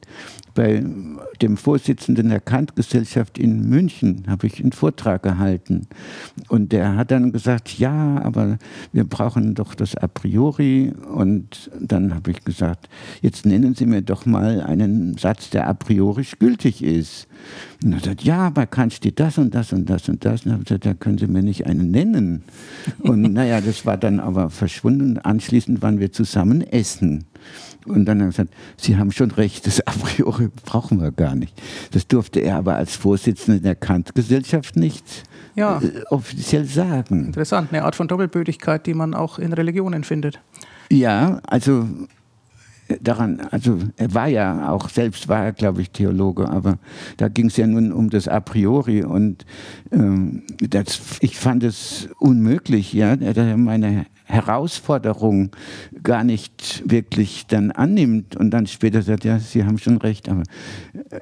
bei 0.57 0.83
dem 1.39 1.55
Vorsitzenden 1.55 2.29
der 2.29 2.39
Kant-Gesellschaft 2.39 3.37
in 3.37 3.69
München 3.69 4.23
habe 4.27 4.47
ich 4.47 4.59
einen 4.59 4.71
Vortrag 4.71 5.21
gehalten. 5.21 5.85
Und 6.47 6.71
der 6.71 6.95
hat 6.95 7.11
dann 7.11 7.31
gesagt, 7.31 7.77
ja, 7.77 8.19
aber 8.23 8.57
wir 8.91 9.03
brauchen 9.03 9.53
doch 9.53 9.75
das 9.75 9.95
a 9.95 10.07
priori. 10.07 10.93
Und 11.13 11.69
dann 11.79 12.15
habe 12.15 12.31
ich 12.31 12.43
gesagt, 12.43 12.89
jetzt 13.21 13.45
nennen 13.45 13.75
Sie 13.75 13.85
mir 13.85 14.01
doch 14.01 14.25
mal 14.25 14.61
einen 14.61 15.15
Satz, 15.19 15.51
der 15.51 15.67
a 15.67 15.75
priori 15.75 16.25
gültig 16.39 16.83
ist. 16.83 17.27
Und 17.83 17.93
er 17.93 17.99
gesagt, 17.99 18.23
ja, 18.23 18.49
bei 18.49 18.65
Kant 18.65 18.93
steht 18.93 19.19
das 19.19 19.37
und 19.37 19.53
das 19.53 19.71
und 19.73 19.87
das 19.87 20.09
und 20.09 20.25
das. 20.25 20.47
Und 20.47 20.53
ich 20.53 20.65
gesagt, 20.65 20.87
da 20.87 20.95
können 20.95 21.19
Sie 21.19 21.27
mir 21.27 21.43
nicht 21.43 21.67
einen 21.67 21.91
nennen. 21.91 22.41
Und 22.97 23.21
naja, 23.33 23.61
das 23.61 23.85
war 23.85 23.97
dann 23.97 24.19
aber 24.19 24.49
verschwunden. 24.49 25.19
Anschließend 25.19 25.83
waren 25.83 25.99
wir 25.99 26.11
zusammen 26.11 26.61
essen. 26.61 27.25
Und 27.87 28.05
dann 28.05 28.19
hat 28.19 28.25
er 28.25 28.29
gesagt, 28.29 28.53
Sie 28.77 28.97
haben 28.97 29.11
schon 29.11 29.31
recht, 29.31 29.65
das 29.67 29.85
a 29.85 29.91
priori 29.91 30.49
brauchen 30.65 31.01
wir 31.01 31.11
gar 31.11 31.35
nicht. 31.35 31.59
Das 31.91 32.07
durfte 32.07 32.39
er 32.39 32.57
aber 32.57 32.75
als 32.75 32.95
Vorsitzender 32.95 33.59
der 33.59 33.75
Kant-Gesellschaft 33.75 34.75
nicht 34.75 35.23
ja. 35.55 35.79
äh, 35.81 36.03
offiziell 36.09 36.65
sagen. 36.65 37.25
Interessant, 37.25 37.71
eine 37.71 37.83
Art 37.83 37.95
von 37.95 38.07
Doppelbödigkeit, 38.07 38.85
die 38.85 38.93
man 38.93 39.13
auch 39.13 39.39
in 39.39 39.53
Religionen 39.53 40.03
findet. 40.03 40.39
Ja, 40.89 41.41
also 41.47 41.87
daran, 43.01 43.41
also 43.51 43.79
er 43.97 44.13
war 44.13 44.27
ja 44.27 44.69
auch, 44.71 44.89
selbst 44.89 45.27
war 45.27 45.45
er, 45.45 45.51
glaube 45.51 45.81
ich, 45.81 45.91
Theologe, 45.91 46.47
aber 46.47 46.77
da 47.17 47.27
ging 47.27 47.47
es 47.47 47.57
ja 47.57 47.67
nun 47.67 47.91
um 47.91 48.09
das 48.09 48.27
A 48.27 48.39
priori 48.39 49.03
und 49.03 49.45
ähm, 49.91 50.43
das, 50.59 51.01
ich 51.19 51.37
fand 51.37 51.63
es 51.63 52.09
unmöglich, 52.19 52.93
ja, 52.93 53.15
meine 53.57 54.05
Herausforderung 54.27 55.51
gar 56.03 56.23
nicht 56.23 56.83
wirklich 56.85 57.47
dann 57.47 57.71
annimmt 57.71 58.35
und 58.35 58.51
dann 58.51 58.67
später 58.67 59.01
sagt, 59.01 59.23
ja, 59.23 59.39
Sie 59.39 59.63
haben 59.63 59.77
schon 59.77 59.97
recht, 59.97 60.27
aber 60.27 60.43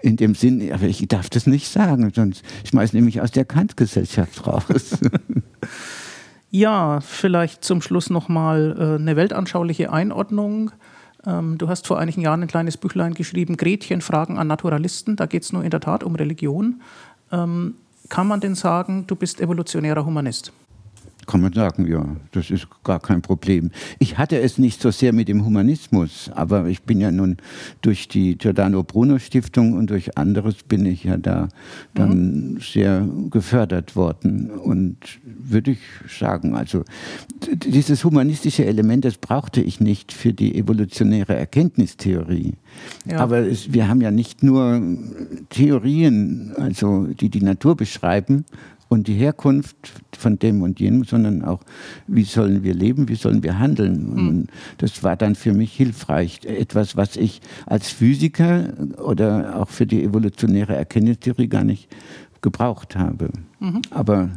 in 0.02 0.18
dem 0.18 0.34
Sinn, 0.34 0.72
aber 0.72 0.86
ich 0.86 1.08
darf 1.08 1.30
das 1.30 1.46
nicht 1.46 1.68
sagen, 1.68 2.12
sonst 2.14 2.44
schmeißen 2.68 2.98
nämlich 2.98 3.22
aus 3.22 3.32
der 3.32 3.46
Kant-Gesellschaft 3.46 4.46
raus. 4.48 5.00
Ja, 6.52 7.02
vielleicht 7.02 7.66
zum 7.66 7.82
Schluss 7.82 8.10
nochmal 8.10 8.78
äh, 8.80 8.96
eine 8.96 9.18
weltanschauliche 9.18 9.92
Einordnung. 9.92 10.72
Ähm, 11.26 11.58
du 11.58 11.68
hast 11.68 11.86
vor 11.86 12.00
einigen 12.00 12.22
Jahren 12.22 12.44
ein 12.44 12.48
kleines 12.48 12.78
Büchlein 12.78 13.14
geschrieben, 13.14 13.58
Gretchen 13.58 14.00
Fragen 14.00 14.38
an 14.38 14.48
Naturalisten. 14.48 15.18
Da 15.18 15.26
geht 15.26 15.44
es 15.44 15.52
nur 15.52 15.66
in 15.66 15.70
der 15.70 15.82
Tat 15.82 16.02
um 16.02 16.16
Religion. 16.16 16.82
Ähm, 17.30 17.76
kann 18.08 18.28
man 18.28 18.40
denn 18.40 18.56
sagen, 18.56 19.06
du 19.06 19.18
bist 19.18 19.42
evolutionärer 19.42 20.06
Humanist? 20.06 20.54
Kann 21.26 21.42
man 21.42 21.54
sagen, 21.54 21.88
ja, 21.88 22.06
das 22.32 22.52
ist 22.52 22.68
gar 22.84 23.00
kein 23.00 23.22
Problem. 23.22 23.72
Ich 24.00 24.18
hatte 24.18 24.40
es 24.40 24.58
nicht 24.58 24.82
so 24.82 24.92
sehr 24.92 25.14
mit 25.14 25.28
dem 25.28 25.46
Humanismus, 25.46 26.30
aber 26.34 26.68
ich 26.68 26.84
bin 26.84 27.02
ja 27.02 27.12
nun 27.12 27.38
durch 27.82 28.08
die 28.08 28.38
Giordano 28.38 28.84
Bruno 28.84 29.18
Stiftung 29.20 29.74
und 29.74 29.90
durch 29.90 30.18
anderes 30.18 30.64
bin 30.64 30.86
ich 30.86 31.04
ja 31.04 31.18
da 31.18 31.50
dann 31.94 32.54
mhm. 32.54 32.60
sehr 32.60 33.08
gefördert 33.30 33.96
worden. 33.96 34.50
Und 34.52 34.98
würde 35.24 35.72
ich 35.72 35.80
sagen, 36.08 36.56
also 36.56 36.84
dieses 37.66 38.04
humanistische 38.04 38.66
Element, 38.66 39.06
das 39.06 39.18
brauchte 39.18 39.62
ich 39.62 39.80
nicht 39.80 40.14
für 40.14 40.34
die 40.34 40.56
evolutionäre 40.56 41.36
Erkenntnistheorie. 41.36 42.54
Ja. 43.06 43.20
Aber 43.20 43.40
es, 43.40 43.74
wir 43.74 43.88
haben 43.88 44.02
ja 44.02 44.12
nicht 44.12 44.44
nur 44.44 44.82
Theorien, 45.50 46.54
also 46.58 47.08
die 47.08 47.30
die 47.30 47.42
Natur 47.42 47.76
beschreiben, 47.76 48.46
und 48.88 49.08
die 49.08 49.16
Herkunft 49.16 49.76
von 50.18 50.38
dem 50.38 50.62
und 50.62 50.80
jenem, 50.80 51.04
sondern 51.04 51.44
auch, 51.44 51.62
wie 52.08 52.24
sollen 52.24 52.64
wir 52.64 52.74
leben, 52.74 53.10
wie 53.10 53.16
sollen 53.16 53.44
wir 53.44 53.60
handeln. 53.60 54.14
Mhm. 54.14 54.28
Und 54.28 54.48
das 54.78 55.04
war 55.04 55.16
dann 55.16 55.36
für 55.36 55.54
mich 55.54 55.74
hilfreich. 55.74 56.42
Etwas, 56.46 56.96
was 56.96 57.16
ich 57.16 57.42
als 57.66 57.90
Physiker 57.90 58.74
oder 59.04 59.60
auch 59.60 59.70
für 59.70 59.86
die 59.86 60.04
evolutionäre 60.04 60.76
Erkenntnistheorie 60.76 61.48
gar 61.48 61.64
nicht 61.64 61.90
gebraucht 62.42 62.96
habe. 62.96 63.30
Mhm. 63.60 63.82
Aber 63.90 64.30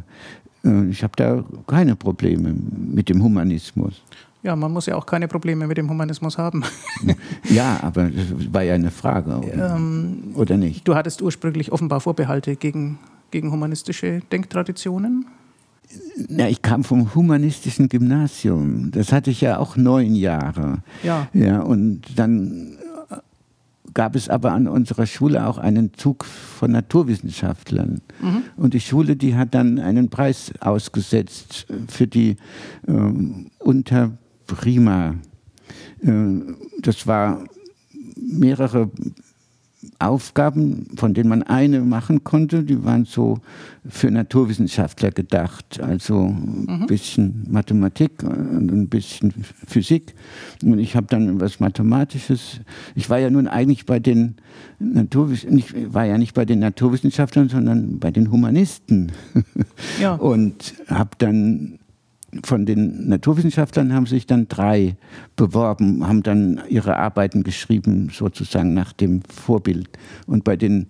äh, 0.65 0.85
ich 0.89 1.03
habe 1.03 1.13
da 1.15 1.43
keine 1.67 1.95
Probleme 1.95 2.53
mit 2.53 3.09
dem 3.09 3.23
Humanismus. 3.23 4.01
Ja, 4.41 4.55
man 4.55 4.71
muss 4.71 4.85
ja 4.85 4.95
auch 4.95 5.05
keine 5.05 5.27
Probleme 5.27 5.67
mit 5.67 5.77
dem 5.77 5.89
Humanismus 5.89 6.37
haben. 6.37 6.63
ja, 7.49 7.79
aber 7.83 8.05
das 8.09 8.53
war 8.53 8.63
ja 8.63 8.73
eine 8.73 8.89
Frage, 8.89 9.37
oder, 9.37 9.75
ähm, 9.75 10.31
oder 10.33 10.55
nicht? 10.55 10.87
Du 10.87 10.95
hattest 10.95 11.21
ursprünglich 11.21 11.73
offenbar 11.73 11.99
Vorbehalte 11.99 12.55
gegen 12.55 12.99
gegen 13.31 13.51
humanistische 13.51 14.21
Denktraditionen? 14.31 15.25
Ja, 16.29 16.47
ich 16.47 16.61
kam 16.61 16.83
vom 16.83 17.15
humanistischen 17.15 17.89
Gymnasium. 17.89 18.91
Das 18.91 19.11
hatte 19.11 19.31
ich 19.31 19.41
ja 19.41 19.57
auch 19.57 19.75
neun 19.75 20.15
Jahre. 20.15 20.83
Ja. 21.03 21.27
ja 21.33 21.61
und 21.61 22.01
dann 22.15 22.77
äh, 23.09 23.15
gab 23.93 24.15
es 24.15 24.29
aber 24.29 24.51
an 24.51 24.67
unserer 24.67 25.07
Schule 25.07 25.47
auch 25.47 25.57
einen 25.57 25.93
Zug 25.95 26.25
von 26.25 26.71
Naturwissenschaftlern. 26.71 28.01
Mhm. 28.21 28.43
Und 28.55 28.75
die 28.75 28.79
Schule, 28.79 29.15
die 29.15 29.35
hat 29.35 29.55
dann 29.55 29.79
einen 29.79 30.09
Preis 30.09 30.53
ausgesetzt 30.59 31.65
für 31.87 32.05
die 32.05 32.35
äh, 32.87 32.91
Unterprima. 33.57 35.15
Äh, 36.01 36.11
das 36.81 37.07
war 37.07 37.43
mehrere 38.15 38.91
Aufgaben, 39.99 40.87
von 40.95 41.13
denen 41.13 41.29
man 41.29 41.43
eine 41.43 41.81
machen 41.81 42.23
konnte, 42.23 42.63
die 42.63 42.85
waren 42.85 43.03
so 43.03 43.39
für 43.87 44.09
Naturwissenschaftler 44.09 45.11
gedacht. 45.11 45.81
Also 45.81 46.27
ein 46.27 46.65
mhm. 46.67 46.87
bisschen 46.87 47.45
Mathematik 47.49 48.23
und 48.23 48.71
ein 48.71 48.87
bisschen 48.87 49.33
Physik. 49.67 50.15
Und 50.63 50.79
ich 50.79 50.95
habe 50.95 51.07
dann 51.07 51.41
was 51.41 51.59
Mathematisches. 51.59 52.61
Ich 52.95 53.09
war 53.09 53.19
ja 53.19 53.29
nun 53.29 53.47
eigentlich 53.47 53.85
bei 53.85 53.99
den 53.99 54.35
Naturwissenschaftlern, 54.79 55.83
ich 55.85 55.93
war 55.93 56.05
ja 56.05 56.17
nicht 56.17 56.33
bei 56.33 56.45
den 56.45 56.59
Naturwissenschaftlern, 56.59 57.49
sondern 57.49 57.99
bei 57.99 58.11
den 58.11 58.31
Humanisten. 58.31 59.11
Ja. 59.99 60.15
Und 60.29 60.75
habe 60.87 61.11
dann 61.17 61.78
von 62.43 62.65
den 62.65 63.07
Naturwissenschaftlern 63.07 63.93
haben 63.93 64.05
sich 64.05 64.27
dann 64.27 64.47
drei 64.47 64.95
beworben, 65.35 66.07
haben 66.07 66.23
dann 66.23 66.61
ihre 66.69 66.97
Arbeiten 66.97 67.43
geschrieben, 67.43 68.09
sozusagen 68.11 68.73
nach 68.73 68.93
dem 68.93 69.21
Vorbild. 69.23 69.89
Und 70.27 70.43
bei 70.43 70.55
den 70.55 70.87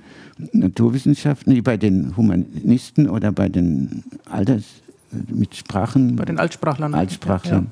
Naturwissenschaften, 0.51 1.53
nee, 1.53 1.61
bei 1.61 1.77
den 1.77 2.15
Humanisten 2.17 3.09
oder 3.09 3.31
bei 3.31 3.49
den 3.49 4.03
Alters 4.29 4.63
mit 5.11 5.55
Sprachen. 5.55 6.15
Bei 6.15 6.25
den 6.25 6.39
Altsprachlern. 6.39 6.93
Altsprachlern. 6.93 7.71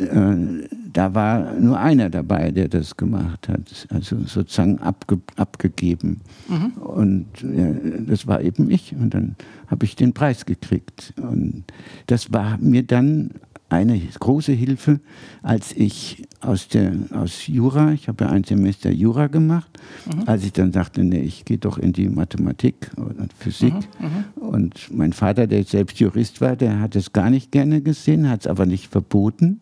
Ja. 0.00 0.06
Äh, 0.06 0.68
da 0.92 1.14
war 1.14 1.54
nur 1.54 1.78
einer 1.78 2.10
dabei, 2.10 2.50
der 2.50 2.68
das 2.68 2.96
gemacht 2.96 3.48
hat, 3.48 3.86
also 3.90 4.18
sozusagen 4.24 4.78
abge 4.78 5.20
abgegeben. 5.36 6.20
Mhm. 6.48 6.72
Und 6.82 7.26
ja, 7.42 7.72
das 8.06 8.26
war 8.26 8.40
eben 8.40 8.70
ich. 8.70 8.94
Und 8.94 9.14
dann 9.14 9.36
habe 9.68 9.84
ich 9.84 9.96
den 9.96 10.12
Preis 10.12 10.46
gekriegt. 10.46 11.14
Und 11.16 11.64
das 12.06 12.32
war 12.32 12.58
mir 12.58 12.82
dann 12.82 13.30
eine 13.72 13.98
große 13.98 14.52
Hilfe, 14.52 15.00
als 15.42 15.72
ich 15.72 16.22
aus, 16.40 16.68
der, 16.68 16.92
aus 17.12 17.46
Jura, 17.46 17.92
ich 17.92 18.08
habe 18.08 18.24
ja 18.24 18.30
ein 18.30 18.44
Semester 18.44 18.90
Jura 18.90 19.28
gemacht, 19.28 19.70
mhm. 20.06 20.24
als 20.26 20.44
ich 20.44 20.52
dann 20.52 20.72
sagte, 20.72 21.02
nee, 21.02 21.20
ich 21.20 21.44
gehe 21.44 21.58
doch 21.58 21.78
in 21.78 21.92
die 21.92 22.08
Mathematik 22.08 22.90
und 22.96 23.32
Physik. 23.32 23.74
Mhm. 23.74 24.06
mhm. 24.06 24.48
Und 24.48 24.90
mein 24.94 25.12
Vater, 25.12 25.46
der 25.46 25.64
selbst 25.64 25.98
Jurist 25.98 26.40
war, 26.40 26.56
der 26.56 26.80
hat 26.80 26.94
es 26.96 27.12
gar 27.12 27.30
nicht 27.30 27.50
gerne 27.50 27.80
gesehen, 27.80 28.28
hat 28.28 28.40
es 28.40 28.46
aber 28.46 28.66
nicht 28.66 28.88
verboten. 28.88 29.60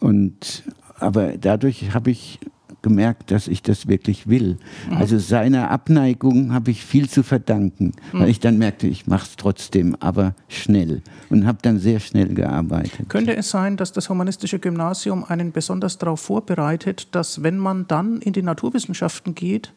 Und, 0.00 0.64
aber 0.98 1.36
dadurch 1.38 1.94
habe 1.94 2.10
ich 2.10 2.38
gemerkt, 2.82 3.30
dass 3.30 3.48
ich 3.48 3.62
das 3.62 3.86
wirklich 3.86 4.28
will. 4.28 4.58
Mhm. 4.90 4.96
Also 4.96 5.18
seiner 5.18 5.70
Abneigung 5.70 6.52
habe 6.52 6.70
ich 6.72 6.84
viel 6.84 7.08
zu 7.08 7.22
verdanken, 7.22 7.92
mhm. 8.12 8.20
weil 8.20 8.28
ich 8.28 8.40
dann 8.40 8.58
merkte, 8.58 8.88
ich 8.88 9.06
mache 9.06 9.26
es 9.26 9.36
trotzdem, 9.36 9.96
aber 10.00 10.34
schnell 10.48 11.02
und 11.30 11.46
habe 11.46 11.58
dann 11.62 11.78
sehr 11.78 12.00
schnell 12.00 12.34
gearbeitet. 12.34 13.08
Könnte 13.08 13.36
es 13.36 13.50
sein, 13.50 13.76
dass 13.76 13.92
das 13.92 14.10
humanistische 14.10 14.58
Gymnasium 14.58 15.24
einen 15.24 15.52
besonders 15.52 15.98
darauf 15.98 16.20
vorbereitet, 16.20 17.08
dass 17.12 17.42
wenn 17.42 17.56
man 17.56 17.86
dann 17.86 18.20
in 18.20 18.32
die 18.32 18.42
Naturwissenschaften 18.42 19.34
geht, 19.34 19.72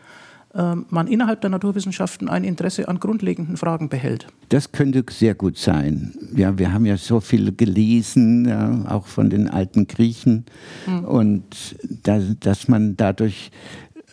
man 0.56 1.08
innerhalb 1.08 1.42
der 1.42 1.50
Naturwissenschaften 1.50 2.30
ein 2.30 2.46
Interesse 2.46 2.88
an 2.88 3.00
grundlegenden 3.00 3.58
Fragen 3.58 3.90
behält. 3.90 4.28
Das 4.50 4.72
könnte 4.72 5.04
sehr 5.10 5.36
gut 5.36 5.58
sein. 5.58 6.14
Ja, 6.34 6.58
wir 6.58 6.72
haben 6.72 6.86
ja 6.86 6.96
so 6.96 7.20
viel 7.20 7.54
gelesen, 7.54 8.48
ja, 8.48 8.86
auch 8.88 9.08
von 9.08 9.30
den 9.30 9.50
alten 9.50 9.88
Griechen, 9.88 10.46
mhm. 10.88 11.04
und 11.04 11.76
da, 12.04 12.20
dass 12.40 12.68
man 12.70 12.96
dadurch 12.96 13.52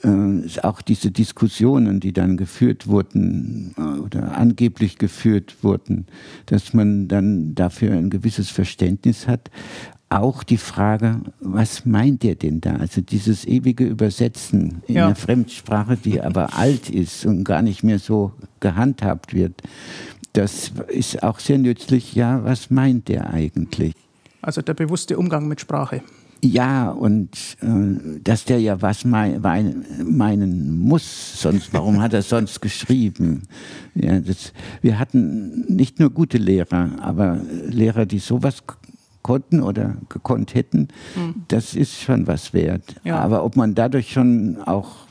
äh, 0.02 0.61
auch 0.62 0.83
diese 0.83 1.11
Diskussionen, 1.11 2.00
die 2.00 2.12
dann 2.12 2.37
geführt 2.37 2.88
wurden 2.88 3.74
äh, 3.76 4.00
oder 4.00 4.37
angeblich 4.37 4.98
geführt 4.98 5.62
wurden, 5.62 6.07
dass 6.46 6.74
man 6.74 7.07
dann 7.07 7.55
dafür 7.55 7.92
ein 7.92 8.11
gewisses 8.11 8.50
Verständnis 8.50 9.28
hat 9.28 9.50
auch 10.18 10.42
die 10.42 10.57
Frage, 10.57 11.20
was 11.40 11.85
meint 11.85 12.25
ihr 12.25 12.35
denn 12.35 12.61
da? 12.61 12.77
Also 12.77 13.01
dieses 13.01 13.44
ewige 13.44 13.85
Übersetzen 13.85 14.83
in 14.87 14.96
ja. 14.96 15.07
einer 15.07 15.16
Fremdsprache, 15.16 15.96
die 15.96 16.20
aber 16.20 16.57
alt 16.57 16.90
ist 16.90 17.27
und 17.27 17.44
gar 17.44 17.62
nicht 17.62 17.83
mehr 17.83 17.98
so 17.98 18.33
gehandhabt 18.61 19.35
wird, 19.35 19.62
das 20.33 20.72
ist 20.88 21.22
auch 21.22 21.38
sehr 21.38 21.59
nützlich. 21.59 22.14
Ja, 22.14 22.44
was 22.44 22.70
meint 22.70 23.09
der 23.09 23.31
eigentlich? 23.31 23.94
Also 24.40 24.62
der 24.62 24.75
bewusste 24.75 25.18
Umgang 25.18 25.46
mit 25.48 25.61
Sprache. 25.61 26.03
Ja, 26.44 26.90
und 26.90 27.37
äh, 27.61 28.18
dass 28.25 28.44
der 28.44 28.61
ja 28.61 28.83
was 28.83 29.05
mein, 29.05 29.40
meinen 30.05 30.81
muss, 30.81 31.40
sonst 31.40 31.72
warum 31.72 32.03
hat 32.03 32.14
er 32.14 32.22
sonst 32.22 32.61
geschrieben? 32.61 33.42
Ja, 33.94 34.18
das, 34.18 34.53
wir 34.81 34.98
hatten 34.98 35.64
nicht 35.72 36.01
nur 36.01 36.11
gute 36.11 36.38
Lehrer, 36.38 36.90
aber 37.01 37.40
Lehrer, 37.68 38.07
die 38.07 38.18
sowas 38.18 38.64
konnten 39.22 39.62
oder 39.62 39.96
gekonnt 40.08 40.54
hätten, 40.54 40.88
mhm. 41.14 41.44
das 41.48 41.74
ist 41.74 42.00
schon 42.00 42.26
was 42.26 42.52
wert. 42.52 42.96
Ja. 43.04 43.18
Aber 43.18 43.44
ob 43.44 43.56
man 43.56 43.74
dadurch 43.74 44.12
schon 44.12 44.58
auch 44.64 45.06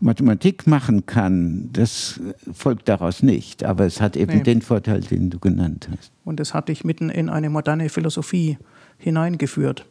Mathematik 0.00 0.66
machen 0.66 1.06
kann, 1.06 1.70
das 1.72 2.20
folgt 2.52 2.88
daraus 2.88 3.22
nicht. 3.22 3.64
Aber 3.64 3.86
es 3.86 4.00
hat 4.00 4.16
eben 4.16 4.38
nee. 4.38 4.42
den 4.42 4.62
Vorteil, 4.62 5.00
den 5.00 5.30
du 5.30 5.38
genannt 5.38 5.88
hast. 5.90 6.12
Und 6.24 6.40
es 6.40 6.54
hat 6.54 6.68
dich 6.68 6.84
mitten 6.84 7.10
in 7.10 7.28
eine 7.28 7.50
moderne 7.50 7.88
Philosophie 7.88 8.58
hineingeführt. 8.98 9.86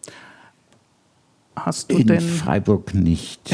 Hast 1.55 1.91
du 1.91 1.97
in 1.97 2.07
denn. 2.07 2.21
Freiburg 2.21 2.93
nicht. 2.93 3.51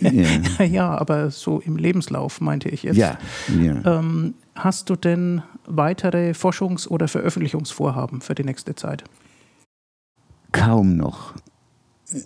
ja. 0.00 0.64
ja. 0.64 0.98
aber 0.98 1.30
so 1.30 1.60
im 1.60 1.76
Lebenslauf 1.76 2.40
meinte 2.40 2.68
ich 2.68 2.82
jetzt. 2.82 2.96
Ja. 2.96 3.18
ja. 3.60 3.98
Ähm, 3.98 4.34
hast 4.54 4.90
du 4.90 4.96
denn 4.96 5.42
weitere 5.66 6.32
Forschungs- 6.32 6.88
oder 6.88 7.08
Veröffentlichungsvorhaben 7.08 8.20
für 8.20 8.34
die 8.34 8.44
nächste 8.44 8.74
Zeit? 8.74 9.04
Kaum 10.52 10.96
noch. 10.96 11.34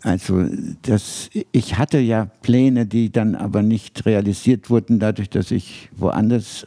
Also 0.03 0.45
das, 0.83 1.31
ich 1.53 1.79
hatte 1.79 1.99
ja 1.99 2.27
Pläne, 2.43 2.85
die 2.87 3.11
dann 3.11 3.35
aber 3.35 3.63
nicht 3.63 4.05
realisiert 4.05 4.71
wurden, 4.71 4.99
dadurch, 4.99 5.31
dass 5.31 5.51
ich 5.51 5.89
woanders, 5.97 6.67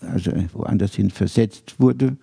also 0.00 0.32
woanders 0.52 0.94
hin 0.94 1.10
versetzt 1.10 1.76
wurde. 1.78 2.16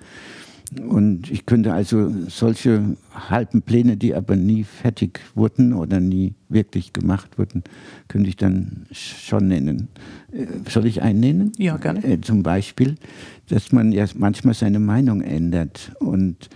Und 0.81 1.29
ich 1.31 1.45
könnte 1.45 1.73
also 1.73 2.11
solche 2.27 2.95
halben 3.13 3.61
Pläne, 3.61 3.97
die 3.97 4.15
aber 4.15 4.35
nie 4.35 4.63
fertig 4.63 5.19
wurden 5.35 5.73
oder 5.73 5.99
nie 5.99 6.33
wirklich 6.49 6.93
gemacht 6.93 7.37
wurden, 7.37 7.63
könnte 8.07 8.29
ich 8.29 8.37
dann 8.37 8.85
schon 8.91 9.47
nennen. 9.47 9.89
Äh, 10.31 10.45
soll 10.69 10.85
ich 10.85 11.01
einen 11.01 11.19
nennen? 11.19 11.51
Ja, 11.57 11.77
gerne. 11.77 12.03
Äh, 12.03 12.21
zum 12.21 12.43
Beispiel, 12.43 12.95
dass 13.49 13.71
man 13.71 13.91
ja 13.91 14.05
manchmal 14.15 14.53
seine 14.53 14.79
Meinung 14.79 15.21
ändert. 15.21 15.91
Und 15.99 16.49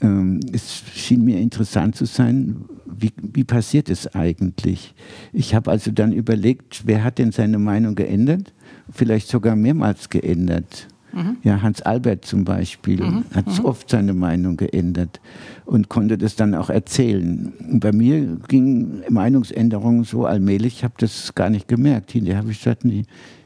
ähm, 0.00 0.40
es 0.52 0.82
schien 0.94 1.24
mir 1.24 1.38
interessant 1.38 1.96
zu 1.96 2.06
sein, 2.06 2.64
wie, 2.86 3.12
wie 3.16 3.44
passiert 3.44 3.88
es 3.88 4.14
eigentlich? 4.14 4.94
Ich 5.32 5.54
habe 5.54 5.70
also 5.70 5.90
dann 5.90 6.12
überlegt, 6.12 6.82
wer 6.86 7.04
hat 7.04 7.18
denn 7.18 7.32
seine 7.32 7.58
Meinung 7.58 7.94
geändert? 7.94 8.52
Vielleicht 8.90 9.28
sogar 9.28 9.56
mehrmals 9.56 10.08
geändert. 10.08 10.88
Mhm. 11.12 11.36
Ja, 11.42 11.62
Hans 11.62 11.82
Albert 11.82 12.24
zum 12.24 12.44
Beispiel 12.44 13.02
mhm. 13.02 13.24
hat 13.34 13.46
mhm. 13.46 13.64
oft 13.64 13.90
seine 13.90 14.12
Meinung 14.12 14.56
geändert 14.56 15.20
und 15.64 15.88
konnte 15.88 16.18
das 16.18 16.36
dann 16.36 16.54
auch 16.54 16.70
erzählen. 16.70 17.52
Und 17.70 17.80
bei 17.80 17.92
mir 17.92 18.38
ging 18.48 19.02
Meinungsänderungen 19.08 20.04
so 20.04 20.26
allmählich, 20.26 20.78
ich 20.78 20.84
habe 20.84 20.94
das 20.98 21.34
gar 21.34 21.50
nicht 21.50 21.68
gemerkt. 21.68 22.12
Hinterher 22.12 22.38
habe 22.38 22.50
ich 22.50 22.58
gesagt, 22.58 22.84
nee, 22.84 23.04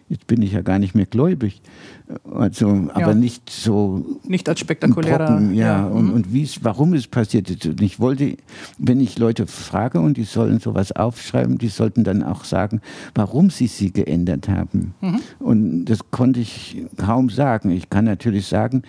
jetzt 0.09 0.27
bin 0.27 0.43
ich 0.43 0.53
ja 0.53 0.63
gar 0.63 0.79
nicht 0.79 0.95
mehr 0.95 1.07
gläubig. 1.07 1.63
Also, 2.31 2.89
aber 2.93 3.09
ja. 3.09 3.15
nicht 3.15 3.49
so. 3.49 4.05
Nicht 4.25 4.49
als 4.49 4.61
spektakulärer. 4.61 5.27
Brocken, 5.27 5.55
ja, 5.55 5.81
ja. 5.81 5.87
Und, 5.87 6.09
mhm. 6.09 6.13
und 6.13 6.33
wie 6.33 6.49
warum 6.63 6.95
es 6.95 7.07
passiert 7.07 7.51
ist. 7.51 7.67
Und 7.67 7.81
ich 7.81 7.99
wollte, 7.99 8.37
wenn 8.79 9.01
ich 9.01 9.19
Leute 9.19 9.47
frage 9.47 10.01
und 10.01 10.17
die 10.17 10.25
sollen 10.25 10.61
sowas 10.61 10.93
aufschreiben, 10.93 11.59
die 11.59 11.69
sollten 11.69 12.05
dann 12.05 12.23
auch 12.23 12.45
sagen, 12.45 12.81
warum 13.15 13.51
sie 13.51 13.67
sie 13.67 13.93
geändert 13.93 14.49
haben. 14.49 14.95
Mhm. 15.01 15.21
Und 15.39 15.85
das 15.87 16.11
konnte 16.11 16.41
ich 16.41 16.85
kaum 16.97 17.31
sagen. 17.31 17.71
Ich 17.71 17.89
kann 17.89 18.05
natürlich 18.05 18.47
sagen, 18.47 18.83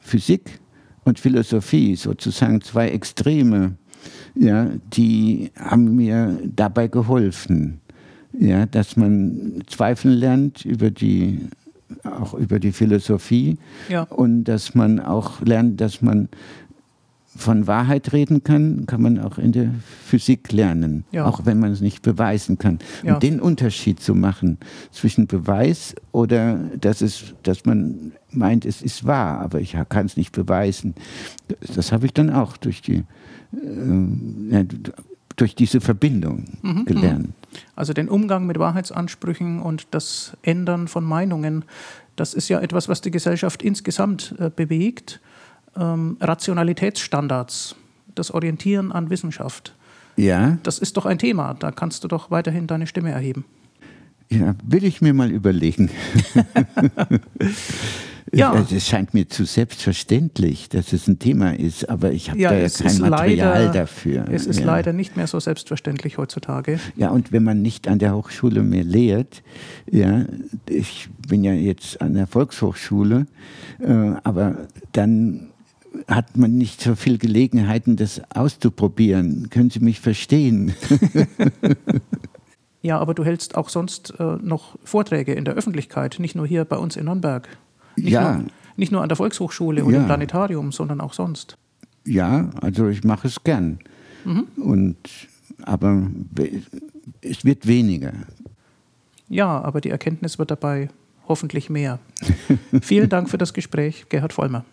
Physik 0.00 0.60
und 1.04 1.18
Philosophie, 1.18 1.96
sozusagen 1.96 2.60
zwei 2.60 2.88
Extreme, 2.90 3.76
ja, 4.34 4.68
die 4.92 5.50
haben 5.56 5.96
mir 5.96 6.38
dabei 6.44 6.88
geholfen 6.88 7.80
ja, 8.38 8.66
dass 8.66 8.96
man 8.96 9.62
zweifeln 9.66 10.14
lernt 10.14 10.64
über 10.64 10.90
die, 10.90 11.48
auch 12.04 12.34
über 12.34 12.58
die 12.58 12.72
Philosophie 12.72 13.58
ja. 13.88 14.02
und 14.04 14.44
dass 14.44 14.74
man 14.74 15.00
auch 15.00 15.40
lernt, 15.40 15.80
dass 15.80 16.02
man 16.02 16.28
von 17.36 17.66
Wahrheit 17.66 18.12
reden 18.12 18.44
kann, 18.44 18.86
kann 18.86 19.02
man 19.02 19.18
auch 19.18 19.38
in 19.38 19.50
der 19.50 19.70
Physik 20.04 20.52
lernen, 20.52 21.04
ja. 21.10 21.26
auch 21.26 21.44
wenn 21.44 21.58
man 21.58 21.72
es 21.72 21.80
nicht 21.80 22.02
beweisen 22.02 22.58
kann. 22.58 22.78
Ja. 23.02 23.14
Und 23.14 23.24
den 23.24 23.40
Unterschied 23.40 23.98
zu 23.98 24.14
machen 24.14 24.58
zwischen 24.92 25.26
Beweis 25.26 25.96
oder 26.12 26.60
dass, 26.80 27.00
es, 27.00 27.34
dass 27.42 27.64
man 27.64 28.12
meint, 28.30 28.64
es 28.64 28.82
ist 28.82 29.04
wahr, 29.04 29.40
aber 29.40 29.60
ich 29.60 29.76
kann 29.88 30.06
es 30.06 30.16
nicht 30.16 30.30
beweisen, 30.32 30.94
das 31.74 31.90
habe 31.90 32.06
ich 32.06 32.12
dann 32.12 32.30
auch 32.30 32.56
durch 32.56 32.82
die 32.82 33.04
äh, 34.50 34.64
durch 35.36 35.54
diese 35.54 35.80
Verbindung 35.80 36.44
mhm, 36.62 36.70
mhm. 36.70 36.84
gelernt. 36.84 37.28
Also 37.76 37.92
den 37.92 38.08
Umgang 38.08 38.46
mit 38.46 38.58
Wahrheitsansprüchen 38.58 39.60
und 39.60 39.86
das 39.90 40.36
Ändern 40.42 40.88
von 40.88 41.04
Meinungen, 41.04 41.64
das 42.16 42.34
ist 42.34 42.48
ja 42.48 42.60
etwas, 42.60 42.88
was 42.88 43.00
die 43.00 43.10
Gesellschaft 43.10 43.62
insgesamt 43.62 44.34
äh, 44.38 44.50
bewegt. 44.54 45.20
Ähm, 45.76 46.16
Rationalitätsstandards, 46.20 47.76
das 48.14 48.30
Orientieren 48.30 48.92
an 48.92 49.10
Wissenschaft. 49.10 49.74
Ja. 50.16 50.58
Das 50.62 50.78
ist 50.78 50.96
doch 50.96 51.06
ein 51.06 51.18
Thema, 51.18 51.54
da 51.54 51.72
kannst 51.72 52.04
du 52.04 52.08
doch 52.08 52.30
weiterhin 52.30 52.66
deine 52.66 52.86
Stimme 52.86 53.10
erheben. 53.10 53.44
Ja, 54.30 54.54
will 54.64 54.84
ich 54.84 55.00
mir 55.00 55.12
mal 55.12 55.30
überlegen. 55.30 55.90
Ja. 58.34 58.66
Es 58.70 58.86
scheint 58.86 59.14
mir 59.14 59.28
zu 59.28 59.44
selbstverständlich, 59.44 60.68
dass 60.68 60.92
es 60.92 61.06
ein 61.06 61.18
Thema 61.18 61.56
ist, 61.56 61.88
aber 61.88 62.12
ich 62.12 62.30
habe 62.30 62.40
ja, 62.40 62.50
da 62.50 62.56
ja 62.56 62.68
kein 62.68 62.98
Material 62.98 63.64
leider, 63.64 63.72
dafür. 63.72 64.26
Es 64.30 64.46
ist 64.46 64.60
ja. 64.60 64.66
leider 64.66 64.92
nicht 64.92 65.16
mehr 65.16 65.26
so 65.26 65.38
selbstverständlich 65.40 66.18
heutzutage. 66.18 66.80
Ja, 66.96 67.10
und 67.10 67.32
wenn 67.32 67.44
man 67.44 67.62
nicht 67.62 67.88
an 67.88 67.98
der 67.98 68.14
Hochschule 68.14 68.62
mehr 68.62 68.84
lehrt, 68.84 69.42
ja, 69.90 70.24
ich 70.68 71.08
bin 71.28 71.44
ja 71.44 71.52
jetzt 71.52 72.00
an 72.00 72.14
der 72.14 72.26
Volkshochschule, 72.26 73.26
äh, 73.80 74.12
aber 74.22 74.68
dann 74.92 75.48
hat 76.08 76.36
man 76.36 76.56
nicht 76.56 76.80
so 76.80 76.94
viel 76.94 77.18
Gelegenheiten, 77.18 77.96
das 77.96 78.20
auszuprobieren. 78.34 79.48
Können 79.50 79.70
Sie 79.70 79.80
mich 79.80 80.00
verstehen? 80.00 80.74
ja, 82.82 82.98
aber 82.98 83.14
du 83.14 83.24
hältst 83.24 83.54
auch 83.54 83.68
sonst 83.68 84.14
äh, 84.18 84.36
noch 84.42 84.76
Vorträge 84.84 85.32
in 85.34 85.44
der 85.44 85.54
Öffentlichkeit, 85.54 86.16
nicht 86.18 86.34
nur 86.34 86.46
hier 86.46 86.64
bei 86.64 86.76
uns 86.76 86.96
in 86.96 87.04
Nürnberg. 87.04 87.48
Nicht 87.96 88.10
ja. 88.12 88.38
Nur, 88.38 88.46
nicht 88.76 88.92
nur 88.92 89.02
an 89.02 89.08
der 89.08 89.16
Volkshochschule 89.16 89.84
oder 89.84 89.94
Ja. 89.96 90.00
im 90.02 90.06
Planetarium, 90.06 90.72
sondern 90.72 91.00
auch 91.00 91.12
sonst. 91.12 91.56
Ja, 92.04 92.50
also 92.60 92.88
ich 92.88 93.04
mache 93.04 93.28
es 93.28 93.42
gern. 93.44 93.78
Und, 94.56 94.96
aber 95.62 96.10
es 97.20 97.44
wird 97.44 97.66
weniger. 97.66 98.12
Ja, 99.28 99.60
aber 99.62 99.80
die 99.80 99.90
Erkenntnis 99.90 100.38
wird 100.38 100.50
dabei 100.50 100.88
hoffentlich 101.28 101.70
mehr. 101.70 101.98
Vielen 102.82 103.08
Dank 103.08 103.30
für 103.30 103.38
das 103.38 103.52
Gespräch, 103.54 104.06
Gerhard 104.08 104.32
Vollmer. 104.32 104.64